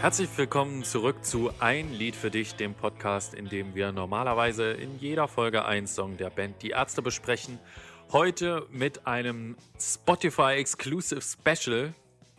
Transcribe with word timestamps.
Herzlich 0.00 0.30
willkommen 0.36 0.84
zurück 0.84 1.24
zu 1.24 1.50
Ein 1.58 1.92
Lied 1.92 2.14
für 2.14 2.30
dich, 2.30 2.54
dem 2.54 2.72
Podcast, 2.72 3.34
in 3.34 3.48
dem 3.48 3.74
wir 3.74 3.90
normalerweise 3.90 4.70
in 4.70 4.96
jeder 5.00 5.26
Folge 5.26 5.64
einen 5.64 5.88
Song 5.88 6.16
der 6.16 6.30
Band 6.30 6.62
Die 6.62 6.70
Ärzte 6.70 7.02
besprechen. 7.02 7.58
Heute 8.12 8.64
mit 8.70 9.08
einem 9.08 9.56
Spotify 9.80 10.52
Exclusive 10.52 11.20
Special 11.20 11.94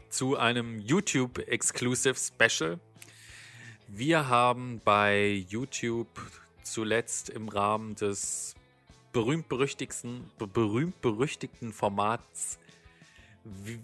zu 0.09 0.37
einem 0.37 0.79
YouTube 0.79 1.37
Exclusive 1.49 2.15
Special. 2.15 2.79
Wir 3.89 4.29
haben 4.29 4.79
bei 4.85 5.43
YouTube 5.49 6.07
zuletzt 6.63 7.29
im 7.29 7.49
Rahmen 7.49 7.93
des 7.95 8.55
berühmt-berüchtigsten 9.11 10.31
berühmt-berüchtigten 10.37 11.73
Formats 11.73 12.57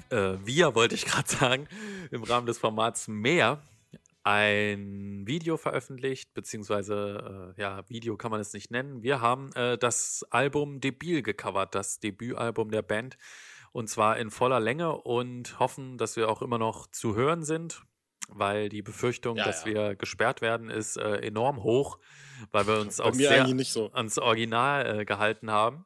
äh, 0.10 0.38
wir, 0.44 0.76
wollte 0.76 0.96
ich 0.96 1.06
gerade 1.06 1.30
sagen, 1.30 1.68
im 2.12 2.24
Rahmen 2.24 2.48
des 2.48 2.58
Formats 2.58 3.08
mehr 3.08 3.62
ein 4.26 5.28
Video 5.28 5.56
veröffentlicht, 5.56 6.34
beziehungsweise, 6.34 7.54
äh, 7.56 7.62
ja, 7.62 7.88
Video 7.90 8.18
kann 8.18 8.32
man 8.32 8.42
es 8.42 8.54
nicht 8.54 8.72
nennen. 8.72 9.04
Wir 9.04 9.22
haben 9.22 9.54
äh, 9.54 9.78
das 9.78 10.26
Album 10.32 10.82
Debil 10.82 11.22
gecovert, 11.22 11.76
das 11.76 12.00
Debütalbum 12.00 12.72
der 12.72 12.82
Band, 12.82 13.18
und 13.72 13.88
zwar 13.88 14.18
in 14.18 14.32
voller 14.32 14.60
Länge 14.60 14.98
und 14.98 15.60
hoffen, 15.60 16.00
dass 16.00 16.16
wir 16.16 16.30
auch 16.30 16.42
immer 16.42 16.58
noch 16.58 16.88
zu 16.88 17.16
hören 17.16 17.44
sind, 17.44 17.84
weil 18.30 18.70
die 18.70 18.82
Befürchtung, 18.82 19.38
ja, 19.38 19.46
dass 19.46 19.64
ja. 19.66 19.74
wir 19.74 19.96
gesperrt 19.96 20.42
werden, 20.42 20.72
ist 20.72 20.98
äh, 20.98 21.18
enorm 21.18 21.62
hoch, 21.62 22.00
weil 22.52 22.66
wir 22.66 22.80
uns 22.80 23.00
auch 23.00 23.14
sehr 23.14 23.48
so. 23.64 23.92
ans 23.94 24.18
Original 24.18 25.02
äh, 25.02 25.06
gehalten 25.06 25.52
haben. 25.52 25.86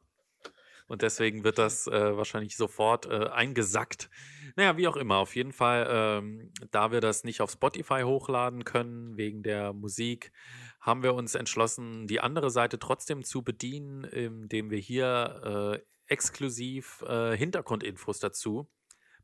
Und 0.90 1.02
deswegen 1.02 1.44
wird 1.44 1.58
das 1.58 1.86
äh, 1.86 2.16
wahrscheinlich 2.16 2.56
sofort 2.56 3.06
äh, 3.06 3.28
eingesackt. 3.28 4.10
Naja, 4.56 4.76
wie 4.76 4.88
auch 4.88 4.96
immer. 4.96 5.18
Auf 5.18 5.36
jeden 5.36 5.52
Fall, 5.52 5.86
ähm, 5.88 6.52
da 6.72 6.90
wir 6.90 7.00
das 7.00 7.22
nicht 7.22 7.40
auf 7.42 7.52
Spotify 7.52 8.02
hochladen 8.02 8.64
können, 8.64 9.16
wegen 9.16 9.44
der 9.44 9.72
Musik, 9.72 10.32
haben 10.80 11.04
wir 11.04 11.14
uns 11.14 11.36
entschlossen, 11.36 12.08
die 12.08 12.18
andere 12.18 12.50
Seite 12.50 12.80
trotzdem 12.80 13.22
zu 13.22 13.44
bedienen, 13.44 14.02
indem 14.02 14.72
wir 14.72 14.78
hier 14.78 15.78
äh, 15.78 16.12
exklusiv 16.12 17.02
äh, 17.06 17.36
Hintergrundinfos 17.36 18.18
dazu 18.18 18.68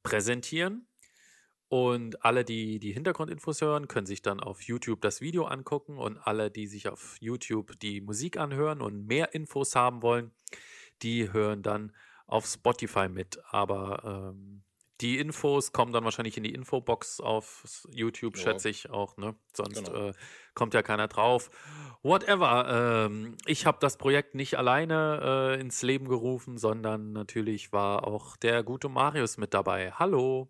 präsentieren. 0.05 0.87
Und 1.67 2.25
alle, 2.25 2.44
die 2.44 2.78
die 2.78 2.92
Hintergrundinfos 2.92 3.61
hören, 3.61 3.89
können 3.89 4.06
sich 4.06 4.22
dann 4.22 4.39
auf 4.39 4.62
YouTube 4.62 5.00
das 5.00 5.20
Video 5.20 5.47
angucken. 5.47 5.98
Und 5.98 6.19
alle, 6.19 6.48
die 6.48 6.69
sich 6.69 6.87
auf 6.89 7.17
YouTube 7.19 7.77
die 7.81 8.00
Musik 8.00 8.37
anhören 8.37 8.81
und 8.81 9.09
mehr 9.09 9.34
Infos 9.34 9.75
haben 9.75 10.03
wollen, 10.03 10.31
die 11.02 11.33
hören 11.33 11.62
dann 11.62 11.92
auf 12.27 12.47
Spotify 12.47 13.08
mit. 13.08 13.39
Aber 13.50 14.33
ähm, 14.34 14.62
die 15.00 15.19
Infos 15.19 15.72
kommen 15.72 15.92
dann 15.92 16.05
wahrscheinlich 16.05 16.36
in 16.36 16.42
die 16.42 16.55
Infobox 16.55 17.20
auf 17.20 17.64
YouTube, 17.91 18.36
ja. 18.36 18.42
schätze 18.42 18.69
ich 18.69 18.88
auch. 18.88 19.16
Ne? 19.16 19.34
Sonst 19.53 19.84
genau. 19.84 20.08
äh, 20.08 20.12
kommt 20.55 20.75
ja 20.75 20.83
keiner 20.83 21.08
drauf. 21.08 21.50
Whatever. 22.03 23.06
Ähm, 23.06 23.36
ich 23.47 23.66
habe 23.66 23.78
das 23.80 23.98
Projekt 23.98 24.34
nicht 24.34 24.56
alleine 24.56 25.56
äh, 25.56 25.61
ins 25.61 25.83
Leben 25.83 26.08
gerufen, 26.08 26.56
sondern 26.56 27.12
natürlich 27.12 27.72
war 27.72 28.06
auch 28.06 28.36
der 28.36 28.62
gute 28.62 28.88
Marius 28.88 29.36
mit 29.36 29.53
dabei. 29.53 29.92
Hallo. 29.92 30.48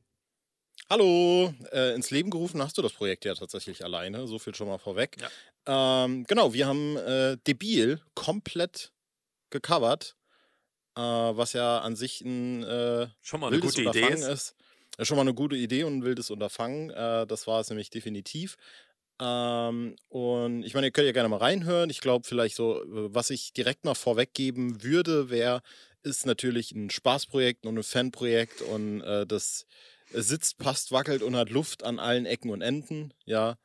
Hallo, 0.88 1.52
äh, 1.72 1.94
ins 1.94 2.10
Leben 2.10 2.30
gerufen 2.30 2.62
hast 2.62 2.78
du 2.78 2.82
das 2.82 2.92
Projekt 2.92 3.24
ja 3.24 3.34
tatsächlich 3.34 3.82
alleine, 3.82 4.28
so 4.28 4.38
viel 4.38 4.54
schon 4.54 4.68
mal 4.68 4.78
vorweg. 4.78 5.16
Ja. 5.20 6.04
Ähm, 6.04 6.24
genau, 6.24 6.52
wir 6.52 6.68
haben 6.68 6.96
äh, 6.98 7.38
Debil 7.46 8.00
komplett 8.14 8.92
gecovert 9.50 10.15
äh, 10.96 11.00
was 11.00 11.52
ja 11.52 11.78
an 11.78 11.94
sich 11.94 12.20
ein 12.22 12.62
äh, 12.64 13.08
schon 13.22 13.40
mal 13.40 13.48
eine 13.48 13.60
gute 13.60 13.82
Idee 13.82 14.08
ist. 14.08 14.26
ist. 14.26 14.54
Ja, 14.98 15.04
schon 15.04 15.16
mal 15.16 15.22
eine 15.22 15.34
gute 15.34 15.56
Idee 15.56 15.84
und 15.84 15.98
ein 15.98 16.04
wildes 16.04 16.30
Unterfangen. 16.30 16.90
Äh, 16.90 17.26
das 17.26 17.46
war 17.46 17.60
es 17.60 17.68
nämlich 17.68 17.90
definitiv. 17.90 18.56
Ähm, 19.20 19.96
und 20.08 20.62
ich 20.62 20.74
meine, 20.74 20.88
ihr 20.88 20.90
könnt 20.90 21.06
ja 21.06 21.12
gerne 21.12 21.28
mal 21.28 21.38
reinhören. 21.38 21.90
Ich 21.90 22.00
glaube, 22.00 22.26
vielleicht 22.26 22.56
so, 22.56 22.82
äh, 22.82 23.14
was 23.14 23.30
ich 23.30 23.52
direkt 23.52 23.84
noch 23.84 23.96
vorweggeben 23.96 24.82
würde, 24.82 25.30
wäre, 25.30 25.62
ist 26.02 26.26
natürlich 26.26 26.72
ein 26.72 26.90
Spaßprojekt 26.90 27.66
und 27.66 27.78
ein 27.78 27.82
Fanprojekt 27.82 28.62
und 28.62 29.02
äh, 29.02 29.26
das 29.26 29.66
sitzt, 30.12 30.58
passt, 30.58 30.92
wackelt 30.92 31.22
und 31.22 31.36
hat 31.36 31.50
Luft 31.50 31.82
an 31.82 31.98
allen 31.98 32.26
Ecken 32.26 32.50
und 32.50 32.62
Enden. 32.62 33.12
Ja, 33.24 33.56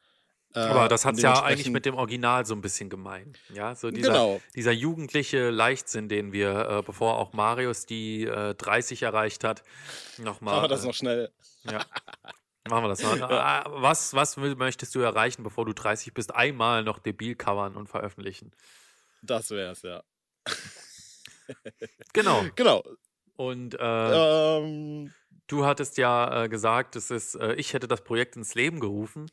aber 0.53 0.85
äh, 0.85 0.87
das 0.89 1.05
hat 1.05 1.15
es 1.15 1.21
ja 1.21 1.43
eigentlich 1.43 1.69
mit 1.69 1.85
dem 1.85 1.95
Original 1.95 2.45
so 2.45 2.53
ein 2.53 2.61
bisschen 2.61 2.89
gemein. 2.89 3.33
Ja, 3.53 3.75
so 3.75 3.89
dieser, 3.89 4.11
genau. 4.11 4.41
dieser 4.55 4.71
jugendliche 4.71 5.49
Leichtsinn, 5.49 6.09
den 6.09 6.33
wir, 6.33 6.67
äh, 6.69 6.81
bevor 6.81 7.17
auch 7.17 7.33
Marius 7.33 7.85
die 7.85 8.25
äh, 8.25 8.53
30 8.55 9.03
erreicht 9.03 9.43
hat, 9.43 9.63
nochmal. 10.17 10.55
Machen 10.55 10.63
wir 10.65 10.67
das 10.69 10.83
äh, 10.83 10.87
noch 10.87 10.93
schnell. 10.93 11.31
Ja. 11.63 11.85
Machen 12.69 12.83
wir 12.83 12.89
das 12.89 13.01
mal. 13.01 13.17
Ja. 13.17 13.61
Äh, 13.61 13.63
was, 13.67 14.13
was 14.13 14.37
möchtest 14.37 14.93
du 14.93 14.99
erreichen, 14.99 15.43
bevor 15.43 15.65
du 15.65 15.73
30 15.73 16.13
bist? 16.13 16.35
Einmal 16.35 16.83
noch 16.83 16.99
debil 16.99 17.35
covern 17.35 17.75
und 17.75 17.87
veröffentlichen. 17.87 18.51
Das 19.21 19.51
wär's, 19.51 19.83
ja. 19.83 20.03
genau. 22.13 22.43
Genau. 22.55 22.83
Und 23.35 23.79
äh, 23.79 24.57
ähm, 24.57 25.13
du 25.47 25.65
hattest 25.65 25.97
ja 25.97 26.47
gesagt, 26.47 26.95
es 26.95 27.09
ist, 27.09 27.35
ich 27.55 27.73
hätte 27.73 27.87
das 27.87 28.03
Projekt 28.03 28.35
ins 28.35 28.53
Leben 28.53 28.79
gerufen. 28.79 29.31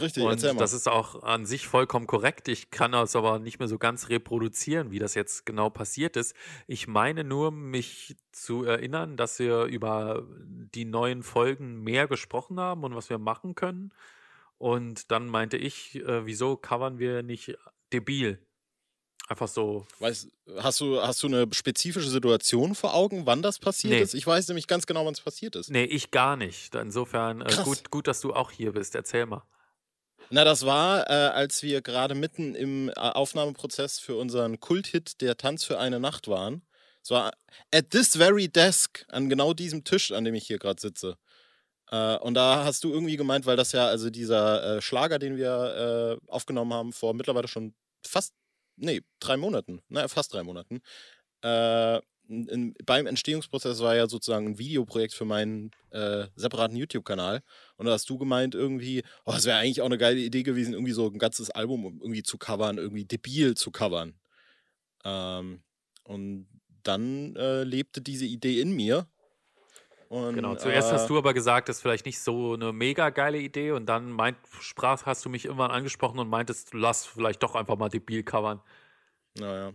Richtig, 0.00 0.22
und 0.22 0.30
erzähl 0.30 0.54
mal. 0.54 0.60
das 0.60 0.72
ist 0.72 0.88
auch 0.88 1.22
an 1.22 1.44
sich 1.44 1.66
vollkommen 1.66 2.06
korrekt. 2.06 2.48
Ich 2.48 2.70
kann 2.70 2.92
das 2.92 3.14
aber 3.14 3.38
nicht 3.38 3.58
mehr 3.58 3.68
so 3.68 3.78
ganz 3.78 4.08
reproduzieren, 4.08 4.90
wie 4.90 4.98
das 4.98 5.14
jetzt 5.14 5.44
genau 5.44 5.70
passiert 5.70 6.16
ist. 6.16 6.34
Ich 6.66 6.88
meine 6.88 7.24
nur, 7.24 7.50
mich 7.50 8.16
zu 8.32 8.64
erinnern, 8.64 9.16
dass 9.16 9.38
wir 9.38 9.64
über 9.64 10.26
die 10.46 10.84
neuen 10.84 11.22
Folgen 11.22 11.82
mehr 11.82 12.08
gesprochen 12.08 12.58
haben 12.58 12.84
und 12.84 12.94
was 12.94 13.10
wir 13.10 13.18
machen 13.18 13.54
können. 13.54 13.92
Und 14.58 15.10
dann 15.10 15.26
meinte 15.26 15.56
ich, 15.56 15.96
äh, 15.96 16.24
wieso 16.24 16.56
covern 16.56 16.98
wir 16.98 17.22
nicht 17.22 17.56
debil? 17.92 18.38
Einfach 19.28 19.48
so. 19.48 19.86
Weißt, 19.98 20.28
hast, 20.58 20.80
du, 20.80 21.00
hast 21.00 21.22
du 21.22 21.26
eine 21.26 21.46
spezifische 21.52 22.10
Situation 22.10 22.74
vor 22.74 22.94
Augen, 22.94 23.24
wann 23.24 23.42
das 23.42 23.58
passiert 23.58 23.94
nee. 23.94 24.00
ist? 24.00 24.14
Ich 24.14 24.26
weiß 24.26 24.48
nämlich 24.48 24.66
ganz 24.66 24.86
genau, 24.86 25.06
wann 25.06 25.14
es 25.14 25.20
passiert 25.20 25.56
ist. 25.56 25.70
Nee, 25.70 25.84
ich 25.84 26.10
gar 26.10 26.36
nicht. 26.36 26.74
Insofern 26.74 27.40
äh, 27.40 27.54
gut, 27.64 27.90
gut, 27.90 28.06
dass 28.08 28.20
du 28.20 28.34
auch 28.34 28.50
hier 28.50 28.72
bist. 28.72 28.94
Erzähl 28.94 29.26
mal. 29.26 29.42
Na, 30.34 30.44
das 30.44 30.64
war, 30.64 31.10
äh, 31.10 31.12
als 31.12 31.62
wir 31.62 31.82
gerade 31.82 32.14
mitten 32.14 32.54
im 32.54 32.88
äh, 32.88 32.92
Aufnahmeprozess 32.94 33.98
für 33.98 34.16
unseren 34.16 34.60
Kulthit 34.60 35.20
Der 35.20 35.36
Tanz 35.36 35.62
für 35.62 35.78
eine 35.78 36.00
Nacht 36.00 36.26
waren. 36.26 36.62
Es 37.02 37.10
war 37.10 37.32
at 37.70 37.90
this 37.90 38.16
very 38.16 38.48
desk, 38.48 39.04
an 39.08 39.28
genau 39.28 39.52
diesem 39.52 39.84
Tisch, 39.84 40.10
an 40.10 40.24
dem 40.24 40.34
ich 40.34 40.46
hier 40.46 40.58
gerade 40.58 40.80
sitze. 40.80 41.18
Äh, 41.90 42.16
und 42.16 42.32
da 42.32 42.64
hast 42.64 42.82
du 42.84 42.92
irgendwie 42.94 43.18
gemeint, 43.18 43.44
weil 43.44 43.58
das 43.58 43.72
ja, 43.72 43.86
also 43.88 44.08
dieser 44.08 44.78
äh, 44.78 44.80
Schlager, 44.80 45.18
den 45.18 45.36
wir 45.36 46.18
äh, 46.24 46.30
aufgenommen 46.30 46.72
haben, 46.72 46.94
vor 46.94 47.12
mittlerweile 47.12 47.48
schon 47.48 47.74
fast, 48.06 48.32
nee, 48.76 49.02
drei 49.20 49.36
Monaten, 49.36 49.82
naja, 49.88 50.08
fast 50.08 50.32
drei 50.32 50.44
Monaten, 50.44 50.80
äh, 51.42 52.00
in, 52.28 52.74
beim 52.86 53.06
Entstehungsprozess 53.06 53.80
war 53.80 53.94
ja 53.94 54.08
sozusagen 54.08 54.46
ein 54.46 54.58
Videoprojekt 54.58 55.14
für 55.14 55.24
meinen 55.24 55.70
äh, 55.90 56.26
separaten 56.34 56.76
YouTube-Kanal. 56.76 57.42
Und 57.76 57.86
da 57.86 57.92
hast 57.92 58.08
du 58.08 58.18
gemeint, 58.18 58.54
irgendwie, 58.54 59.02
oh, 59.24 59.34
es 59.36 59.44
wäre 59.44 59.58
eigentlich 59.58 59.80
auch 59.80 59.86
eine 59.86 59.98
geile 59.98 60.20
Idee 60.20 60.42
gewesen, 60.42 60.74
irgendwie 60.74 60.92
so 60.92 61.06
ein 61.06 61.18
ganzes 61.18 61.50
Album 61.50 62.00
irgendwie 62.00 62.22
zu 62.22 62.38
covern, 62.38 62.78
irgendwie 62.78 63.04
debil 63.04 63.54
zu 63.54 63.70
covern. 63.70 64.14
Ähm, 65.04 65.62
und 66.04 66.48
dann 66.82 67.36
äh, 67.36 67.64
lebte 67.64 68.00
diese 68.00 68.24
Idee 68.24 68.60
in 68.60 68.72
mir. 68.72 69.06
Und, 70.08 70.34
genau, 70.34 70.56
zuerst 70.56 70.90
äh, 70.90 70.94
hast 70.94 71.08
du 71.08 71.16
aber 71.16 71.32
gesagt, 71.32 71.68
das 71.68 71.76
ist 71.76 71.82
vielleicht 71.82 72.04
nicht 72.04 72.20
so 72.20 72.52
eine 72.52 72.72
mega 72.72 73.08
geile 73.10 73.38
Idee 73.38 73.70
und 73.70 73.86
dann 73.86 74.10
meint, 74.10 74.36
sprach, 74.60 75.06
hast 75.06 75.24
du 75.24 75.30
mich 75.30 75.46
irgendwann 75.46 75.70
angesprochen 75.70 76.18
und 76.18 76.28
meintest, 76.28 76.74
lass 76.74 77.06
vielleicht 77.06 77.42
doch 77.42 77.54
einfach 77.54 77.78
mal 77.78 77.88
debil 77.88 78.22
covern. 78.22 78.60
Naja. 79.38 79.72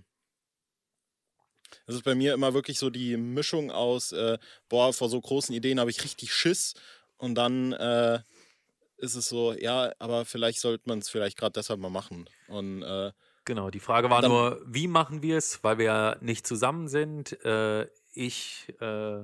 Das 1.85 1.95
ist 1.95 2.03
bei 2.03 2.15
mir 2.15 2.33
immer 2.33 2.53
wirklich 2.53 2.79
so 2.79 2.89
die 2.89 3.17
Mischung 3.17 3.71
aus, 3.71 4.11
äh, 4.11 4.37
boah, 4.69 4.93
vor 4.93 5.09
so 5.09 5.19
großen 5.19 5.53
Ideen 5.53 5.79
habe 5.79 5.89
ich 5.89 6.03
richtig 6.03 6.33
Schiss 6.33 6.73
und 7.17 7.35
dann 7.35 7.73
äh, 7.73 8.19
ist 8.97 9.15
es 9.15 9.29
so, 9.29 9.53
ja, 9.53 9.91
aber 9.99 10.25
vielleicht 10.25 10.59
sollte 10.59 10.87
man 10.87 10.99
es 10.99 11.09
vielleicht 11.09 11.37
gerade 11.37 11.53
deshalb 11.53 11.79
mal 11.79 11.89
machen. 11.89 12.29
Und 12.47 12.81
äh, 12.83 13.11
genau, 13.45 13.69
die 13.69 13.79
Frage 13.79 14.09
war 14.09 14.21
dann, 14.21 14.31
nur, 14.31 14.61
wie 14.65 14.87
machen 14.87 15.21
wir 15.21 15.37
es, 15.37 15.63
weil 15.63 15.77
wir 15.77 15.85
ja 15.85 16.17
nicht 16.21 16.47
zusammen 16.47 16.87
sind. 16.87 17.43
Äh, 17.45 17.87
ich 18.13 18.73
äh, 18.79 19.23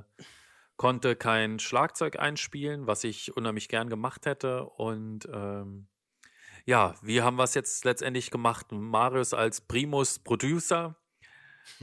konnte 0.78 1.16
kein 1.16 1.60
Schlagzeug 1.60 2.20
einspielen, 2.20 2.88
was 2.88 3.04
ich 3.04 3.36
unheimlich 3.36 3.68
gern 3.68 3.90
gemacht 3.90 4.26
hätte 4.26 4.66
und 4.66 5.28
ähm, 5.32 5.88
ja, 6.66 6.96
wie 7.02 7.22
haben 7.22 7.36
wir 7.36 7.44
es 7.44 7.56
jetzt 7.56 7.84
letztendlich 7.84 8.32
gemacht? 8.32 8.68
Marius 8.72 9.34
als 9.34 9.60
Primus 9.60 10.20
Producer 10.20 10.96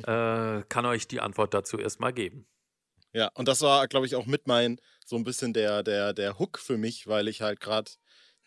äh, 0.03 0.63
kann 0.69 0.87
euch 0.87 1.09
die 1.09 1.21
Antwort 1.21 1.55
dazu 1.55 1.79
erstmal 1.79 2.13
geben. 2.13 2.47
Ja, 3.13 3.31
und 3.35 3.49
das 3.49 3.61
war, 3.63 3.89
glaube 3.89 4.07
ich, 4.07 4.15
auch 4.15 4.27
mit 4.27 4.47
mein 4.47 4.81
so 5.05 5.17
ein 5.17 5.25
bisschen 5.25 5.53
der, 5.53 5.83
der, 5.83 6.13
der 6.13 6.39
Hook 6.39 6.59
für 6.59 6.79
mich, 6.79 7.07
weil 7.07 7.29
ich 7.29 7.41
halt 7.43 7.61
gerade, 7.61 7.91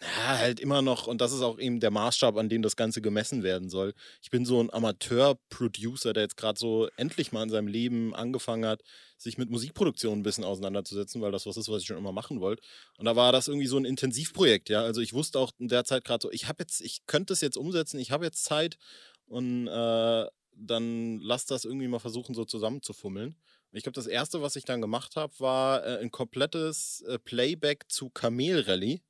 Ja, 0.01 0.37
halt 0.39 0.59
immer 0.59 0.81
noch, 0.81 1.07
und 1.07 1.21
das 1.21 1.31
ist 1.31 1.41
auch 1.41 1.59
eben 1.59 1.79
der 1.79 1.91
Maßstab, 1.91 2.35
an 2.37 2.49
dem 2.49 2.61
das 2.61 2.75
Ganze 2.75 3.01
gemessen 3.01 3.43
werden 3.43 3.69
soll. 3.69 3.93
Ich 4.21 4.29
bin 4.31 4.45
so 4.45 4.61
ein 4.61 4.73
Amateur-Producer, 4.73 6.13
der 6.13 6.23
jetzt 6.23 6.35
gerade 6.37 6.59
so 6.59 6.89
endlich 6.97 7.31
mal 7.31 7.43
in 7.43 7.49
seinem 7.49 7.67
Leben 7.67 8.13
angefangen 8.13 8.65
hat, 8.65 8.81
sich 9.17 9.37
mit 9.37 9.49
Musikproduktion 9.49 10.19
ein 10.19 10.23
bisschen 10.23 10.43
auseinanderzusetzen, 10.43 11.21
weil 11.21 11.31
das 11.31 11.45
was 11.45 11.57
ist, 11.57 11.69
was 11.69 11.81
ich 11.81 11.87
schon 11.87 11.97
immer 11.97 12.11
machen 12.11 12.41
wollte. 12.41 12.63
Und 12.97 13.05
da 13.05 13.15
war 13.15 13.31
das 13.31 13.47
irgendwie 13.47 13.67
so 13.67 13.77
ein 13.77 13.85
Intensivprojekt, 13.85 14.69
ja. 14.69 14.81
Also 14.81 14.99
ich 15.01 15.13
wusste 15.13 15.39
auch 15.39 15.51
in 15.59 15.69
der 15.69 15.85
Zeit 15.85 16.03
gerade 16.03 16.21
so, 16.23 16.31
ich 16.31 16.47
habe 16.47 16.63
jetzt, 16.63 16.81
ich 16.81 17.05
könnte 17.07 17.33
es 17.33 17.41
jetzt 17.41 17.57
umsetzen, 17.57 17.99
ich 17.99 18.11
habe 18.11 18.25
jetzt 18.25 18.43
Zeit 18.43 18.77
und 19.25 19.67
äh, 19.67 20.25
dann 20.55 21.19
lass 21.19 21.45
das 21.45 21.65
irgendwie 21.65 21.87
mal 21.87 21.99
versuchen, 21.99 22.35
so 22.35 22.45
zusammenzufummeln. 22.45 23.35
Ich 23.71 23.83
glaube, 23.83 23.95
das 23.95 24.07
erste, 24.07 24.41
was 24.41 24.55
ich 24.55 24.65
dann 24.65 24.81
gemacht 24.81 25.15
habe, 25.15 25.33
war 25.39 25.85
äh, 25.85 25.99
ein 25.99 26.11
komplettes 26.11 27.01
äh, 27.07 27.17
Playback 27.19 27.85
zu 27.89 28.09
Kamel 28.09 28.61
Rally 28.61 29.01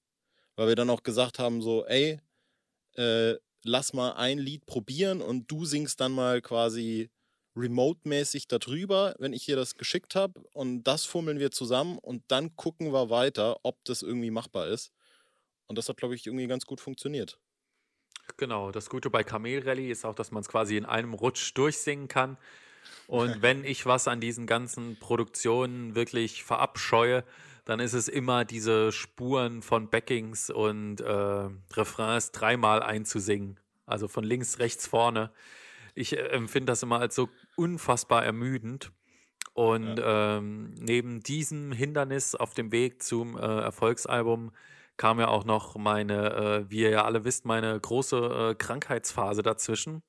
weil 0.56 0.68
wir 0.68 0.75
dann 0.75 0.90
auch 0.90 1.04
gesagt 1.04 1.40
haben, 1.40 1.62
so, 1.62 1.86
ey, 1.86 2.19
äh, 2.95 3.36
lass 3.63 3.94
mal 3.94 4.13
ein 4.13 4.38
Lied 4.40 4.66
probieren 4.66 5.22
und 5.22 5.50
du 5.50 5.66
singst 5.66 6.00
dann 6.01 6.12
mal 6.12 6.42
quasi 6.42 7.10
remote-mäßig 7.56 8.48
darüber, 8.48 9.16
wenn 9.19 9.34
ich 9.34 9.46
dir 9.46 9.56
das 9.56 9.75
geschickt 9.75 10.16
habe 10.16 10.42
und 10.54 10.84
das 10.84 11.06
fummeln 11.06 11.39
wir 11.39 11.51
zusammen 11.51 11.98
und 12.00 12.24
dann 12.30 12.56
gucken 12.56 12.94
wir 12.94 13.10
weiter, 13.10 13.57
ob 13.63 13.84
das 13.86 14.01
irgendwie 14.01 14.31
machbar 14.31 14.68
ist. 14.68 14.92
Und 15.68 15.78
das 15.78 15.88
hat, 15.89 15.98
glaube 15.98 16.16
ich, 16.16 16.25
irgendwie 16.28 16.48
ganz 16.48 16.66
gut 16.66 16.81
funktioniert. 16.81 17.39
Genau, 18.38 18.72
das 18.72 18.90
Gute 18.90 19.10
bei 19.10 19.24
Kamel 19.24 19.64
Rally 19.64 19.92
ist 19.92 20.06
auch, 20.06 20.16
dass 20.16 20.31
man 20.31 20.42
es 20.42 20.50
quasi 20.50 20.78
in 20.78 20.86
einem 20.86 21.14
Rutsch 21.14 21.54
durchsingen 21.56 22.08
kann. 22.08 22.38
Und 23.08 23.42
wenn 23.42 23.64
ich 23.64 23.86
was 23.86 24.08
an 24.08 24.20
diesen 24.20 24.48
ganzen 24.48 24.98
Produktionen 25.00 25.96
wirklich 25.96 26.44
verabscheue, 26.44 27.24
dann 27.66 27.80
ist 27.80 27.94
es 27.94 28.08
immer 28.08 28.44
diese 28.44 28.92
Spuren 28.92 29.62
von 29.62 29.90
Backings 29.90 30.50
und 30.50 31.00
äh, 31.00 31.50
Refrains 31.74 32.31
dreimal 32.31 32.84
einzusingen. 32.84 33.60
Also 33.86 34.08
von 34.08 34.24
links, 34.24 34.60
rechts, 34.60 34.88
vorne. 34.88 35.31
Ich 35.96 36.18
äh, 36.18 36.22
empfinde 36.28 36.72
das 36.72 36.84
immer 36.84 37.00
als 37.00 37.16
so 37.16 37.30
unfassbar 37.56 38.25
ermüdend. 38.25 38.92
Und 39.54 39.98
ja. 39.98 40.38
ähm, 40.38 40.74
neben 40.80 41.22
diesem 41.22 41.72
Hindernis 41.72 42.34
auf 42.34 42.54
dem 42.54 42.72
Weg 42.72 43.04
zum 43.04 43.38
äh, 43.38 43.42
Erfolgsalbum 43.42 44.52
kam 44.98 45.19
ja 45.19 45.28
auch 45.28 45.45
noch 45.45 45.75
meine, 45.75 46.34
äh, 46.34 46.69
wie 46.69 46.81
ihr 46.81 46.90
ja 46.90 47.06
alle 47.06 47.24
wisst, 47.25 47.45
meine 47.45 47.80
große 47.80 48.51
äh, 48.51 48.56
Krankheitsphase 48.56 49.44
dazwischen 49.44 50.04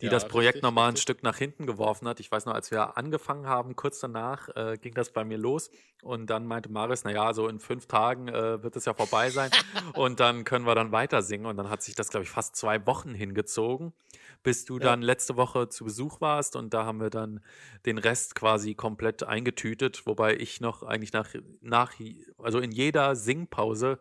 die 0.00 0.06
ja, 0.06 0.12
das 0.12 0.28
Projekt 0.28 0.56
richtig, 0.56 0.62
nochmal 0.62 0.84
ein 0.84 0.90
richtig. 0.90 1.02
Stück 1.02 1.22
nach 1.22 1.36
hinten 1.36 1.66
geworfen 1.66 2.08
hat. 2.08 2.20
Ich 2.20 2.30
weiß 2.30 2.46
noch, 2.46 2.54
als 2.54 2.70
wir 2.70 2.96
angefangen 2.96 3.46
haben, 3.46 3.76
kurz 3.76 4.00
danach 4.00 4.48
äh, 4.56 4.78
ging 4.80 4.94
das 4.94 5.12
bei 5.12 5.24
mir 5.24 5.36
los 5.36 5.70
und 6.02 6.28
dann 6.30 6.46
meinte 6.46 6.70
Marius, 6.70 7.04
naja, 7.04 7.34
so 7.34 7.48
in 7.48 7.60
fünf 7.60 7.86
Tagen 7.86 8.28
äh, 8.28 8.62
wird 8.62 8.76
es 8.76 8.86
ja 8.86 8.94
vorbei 8.94 9.30
sein 9.30 9.50
und 9.94 10.20
dann 10.20 10.44
können 10.44 10.66
wir 10.66 10.74
dann 10.74 10.92
weiter 10.92 11.22
singen 11.22 11.46
und 11.46 11.56
dann 11.56 11.68
hat 11.68 11.82
sich 11.82 11.94
das, 11.94 12.08
glaube 12.08 12.24
ich, 12.24 12.30
fast 12.30 12.56
zwei 12.56 12.86
Wochen 12.86 13.14
hingezogen, 13.14 13.92
bis 14.42 14.64
du 14.64 14.78
ja. 14.78 14.84
dann 14.84 15.02
letzte 15.02 15.36
Woche 15.36 15.68
zu 15.68 15.84
Besuch 15.84 16.20
warst 16.20 16.56
und 16.56 16.72
da 16.72 16.86
haben 16.86 17.00
wir 17.00 17.10
dann 17.10 17.40
den 17.84 17.98
Rest 17.98 18.34
quasi 18.34 18.74
komplett 18.74 19.22
eingetütet, 19.22 20.06
wobei 20.06 20.34
ich 20.34 20.60
noch 20.62 20.82
eigentlich 20.82 21.12
nach, 21.12 21.28
nach 21.60 21.92
also 22.38 22.58
in 22.58 22.72
jeder 22.72 23.16
Singpause 23.16 23.98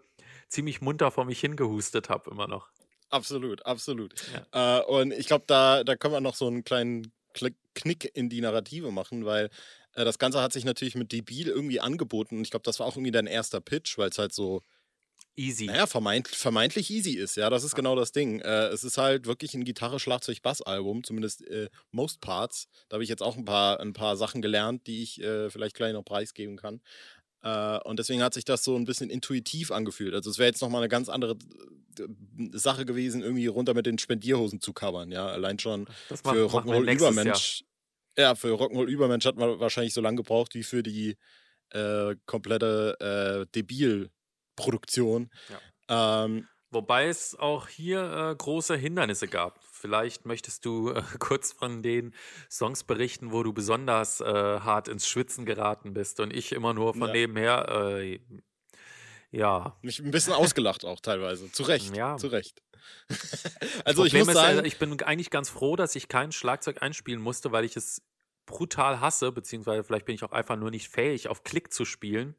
ziemlich 0.50 0.82
munter 0.82 1.12
vor 1.12 1.26
mich 1.26 1.40
hingehustet 1.40 2.10
habe 2.10 2.32
immer 2.32 2.48
noch. 2.48 2.70
Absolut, 3.10 3.66
absolut. 3.66 4.14
Ja. 4.54 4.80
Äh, 4.80 4.86
und 4.86 5.14
ich 5.14 5.28
glaube, 5.28 5.46
da, 5.48 5.84
da 5.84 5.96
können 5.96 6.14
wir 6.14 6.22
noch 6.22 6.36
so 6.36 6.48
einen 6.48 6.64
kleinen 6.64 7.12
Knick 7.74 8.12
in 8.14 8.30
die 8.30 8.42
Narrative 8.42 8.92
machen, 8.92 9.26
weil 9.26 9.50
äh, 9.96 10.06
das 10.06 10.20
Ganze 10.20 10.42
hat 10.42 10.54
sich 10.54 10.66
natürlich 10.66 10.96
mit 10.96 11.12
Debil 11.12 11.48
irgendwie 11.48 11.80
angeboten. 11.80 12.38
Und 12.38 12.44
ich 12.44 12.52
glaube, 12.52 12.64
das 12.64 12.80
war 12.80 12.88
auch 12.88 12.96
irgendwie 12.96 13.12
dein 13.12 13.28
erster 13.28 13.62
Pitch, 13.62 13.98
weil 13.98 14.10
es 14.10 14.18
halt 14.18 14.34
so 14.34 14.62
easy. 15.36 15.66
Naja, 15.66 15.88
vermeint, 15.88 16.28
vermeintlich 16.28 16.90
easy 16.92 17.14
ist, 17.14 17.38
ja, 17.38 17.50
das 17.50 17.64
ist 17.64 17.76
genau 17.76 17.96
das 17.96 18.12
Ding. 18.12 18.42
Äh, 18.42 18.68
es 18.68 18.84
ist 18.84 18.98
halt 18.98 19.26
wirklich 19.26 19.54
ein 19.54 19.64
Gitarre, 19.64 20.00
Schlagzeug, 20.00 20.42
Bass-Album, 20.42 21.04
zumindest 21.04 21.48
äh, 21.48 21.70
most 21.92 22.20
parts. 22.22 22.68
Da 22.90 22.96
habe 22.96 23.04
ich 23.04 23.10
jetzt 23.10 23.24
auch 23.24 23.38
ein 23.38 23.46
paar, 23.46 23.80
ein 23.80 23.94
paar 23.94 24.18
Sachen 24.18 24.42
gelernt, 24.42 24.86
die 24.86 25.02
ich 25.02 25.22
äh, 25.22 25.50
vielleicht 25.50 25.76
gleich 25.76 25.94
noch 25.94 26.04
preisgeben 26.04 26.58
kann. 26.58 26.82
Äh, 27.42 27.80
und 27.80 28.00
deswegen 28.00 28.22
hat 28.22 28.34
sich 28.34 28.46
das 28.46 28.64
so 28.64 28.76
ein 28.76 28.86
bisschen 28.86 29.10
intuitiv 29.10 29.72
angefühlt. 29.72 30.14
Also 30.14 30.30
es 30.30 30.38
wäre 30.38 30.48
jetzt 30.48 30.62
nochmal 30.62 30.82
eine 30.82 30.90
ganz 30.90 31.10
andere 31.10 31.38
äh, 31.98 32.04
Sache 32.54 32.86
gewesen, 32.86 33.22
irgendwie 33.22 33.48
runter 33.48 33.74
mit 33.74 33.86
den 33.86 33.98
Spendierhosen 33.98 34.62
zu 34.62 34.74
covern, 34.74 35.12
ja. 35.12 35.28
Allein 35.28 35.60
schon 35.60 35.88
das 36.10 36.22
für 36.22 36.46
Rock'n'Roll 36.48 36.92
Übermensch. 36.92 37.64
Ja, 38.18 38.36
für 38.36 38.50
Rock'n'Roll 38.50 38.88
Übermensch 38.88 39.26
hat 39.26 39.38
man 39.38 39.60
wahrscheinlich 39.60 39.94
so 39.94 40.02
lange 40.02 40.18
gebraucht 40.18 40.54
wie 40.56 40.64
für 40.64 40.84
die 40.84 41.18
äh, 41.70 42.16
komplette 42.26 42.98
äh, 43.00 43.52
Debil-Produktion. 43.56 45.30
Ja. 45.88 46.26
Ähm, 46.26 46.48
Wobei 46.72 47.08
es 47.08 47.38
auch 47.38 47.68
hier 47.68 48.32
äh, 48.32 48.36
große 48.36 48.76
Hindernisse 48.76 49.28
gab. 49.28 49.60
Vielleicht 49.72 50.26
möchtest 50.26 50.66
du 50.66 50.92
äh, 50.92 51.02
kurz 51.20 51.52
von 51.52 51.82
den 51.82 52.14
Songs 52.50 52.84
berichten, 52.84 53.32
wo 53.32 53.42
du 53.42 53.54
besonders 53.54 54.22
äh, 54.22 54.26
hart 54.26 54.88
ins 54.88 55.08
Schwitzen 55.08 55.46
geraten 55.46 55.94
bist 55.94 56.20
und 56.20 56.32
ich 56.32 56.52
immer 56.52 56.74
nur 56.74 56.94
von 56.94 57.08
ja. 57.08 57.14
nebenher. 57.14 57.70
Äh, 57.70 58.20
ja. 59.32 59.78
Mich 59.82 60.00
ein 60.00 60.12
bisschen 60.12 60.34
ausgelacht 60.34 60.86
auch 60.86 61.00
teilweise. 61.00 61.52
Zu 61.52 61.64
Recht. 61.64 61.96
Ja. 61.96 62.18
Zu 62.18 62.28
Recht. 62.28 62.62
also 63.86 64.06
ich 64.06 64.14
muss 64.14 64.28
ist, 64.28 64.34
sagen, 64.34 64.66
ich 64.66 64.78
bin 64.78 65.02
eigentlich 65.02 65.30
ganz 65.30 65.50
froh, 65.50 65.76
dass 65.76 65.96
ich 65.96 66.08
kein 66.08 66.32
Schlagzeug 66.32 66.82
einspielen 66.82 67.22
musste, 67.22 67.52
weil 67.52 67.66
ich 67.66 67.76
es 67.78 68.02
brutal 68.46 69.00
hasse, 69.00 69.32
beziehungsweise 69.32 69.84
vielleicht 69.84 70.06
bin 70.06 70.16
ich 70.16 70.24
auch 70.24 70.32
einfach 70.32 70.56
nur 70.56 70.72
nicht 70.72 70.90
fähig, 70.90 71.28
auf 71.30 71.44
Klick 71.44 71.74
zu 71.74 71.86
spielen. 71.86 72.36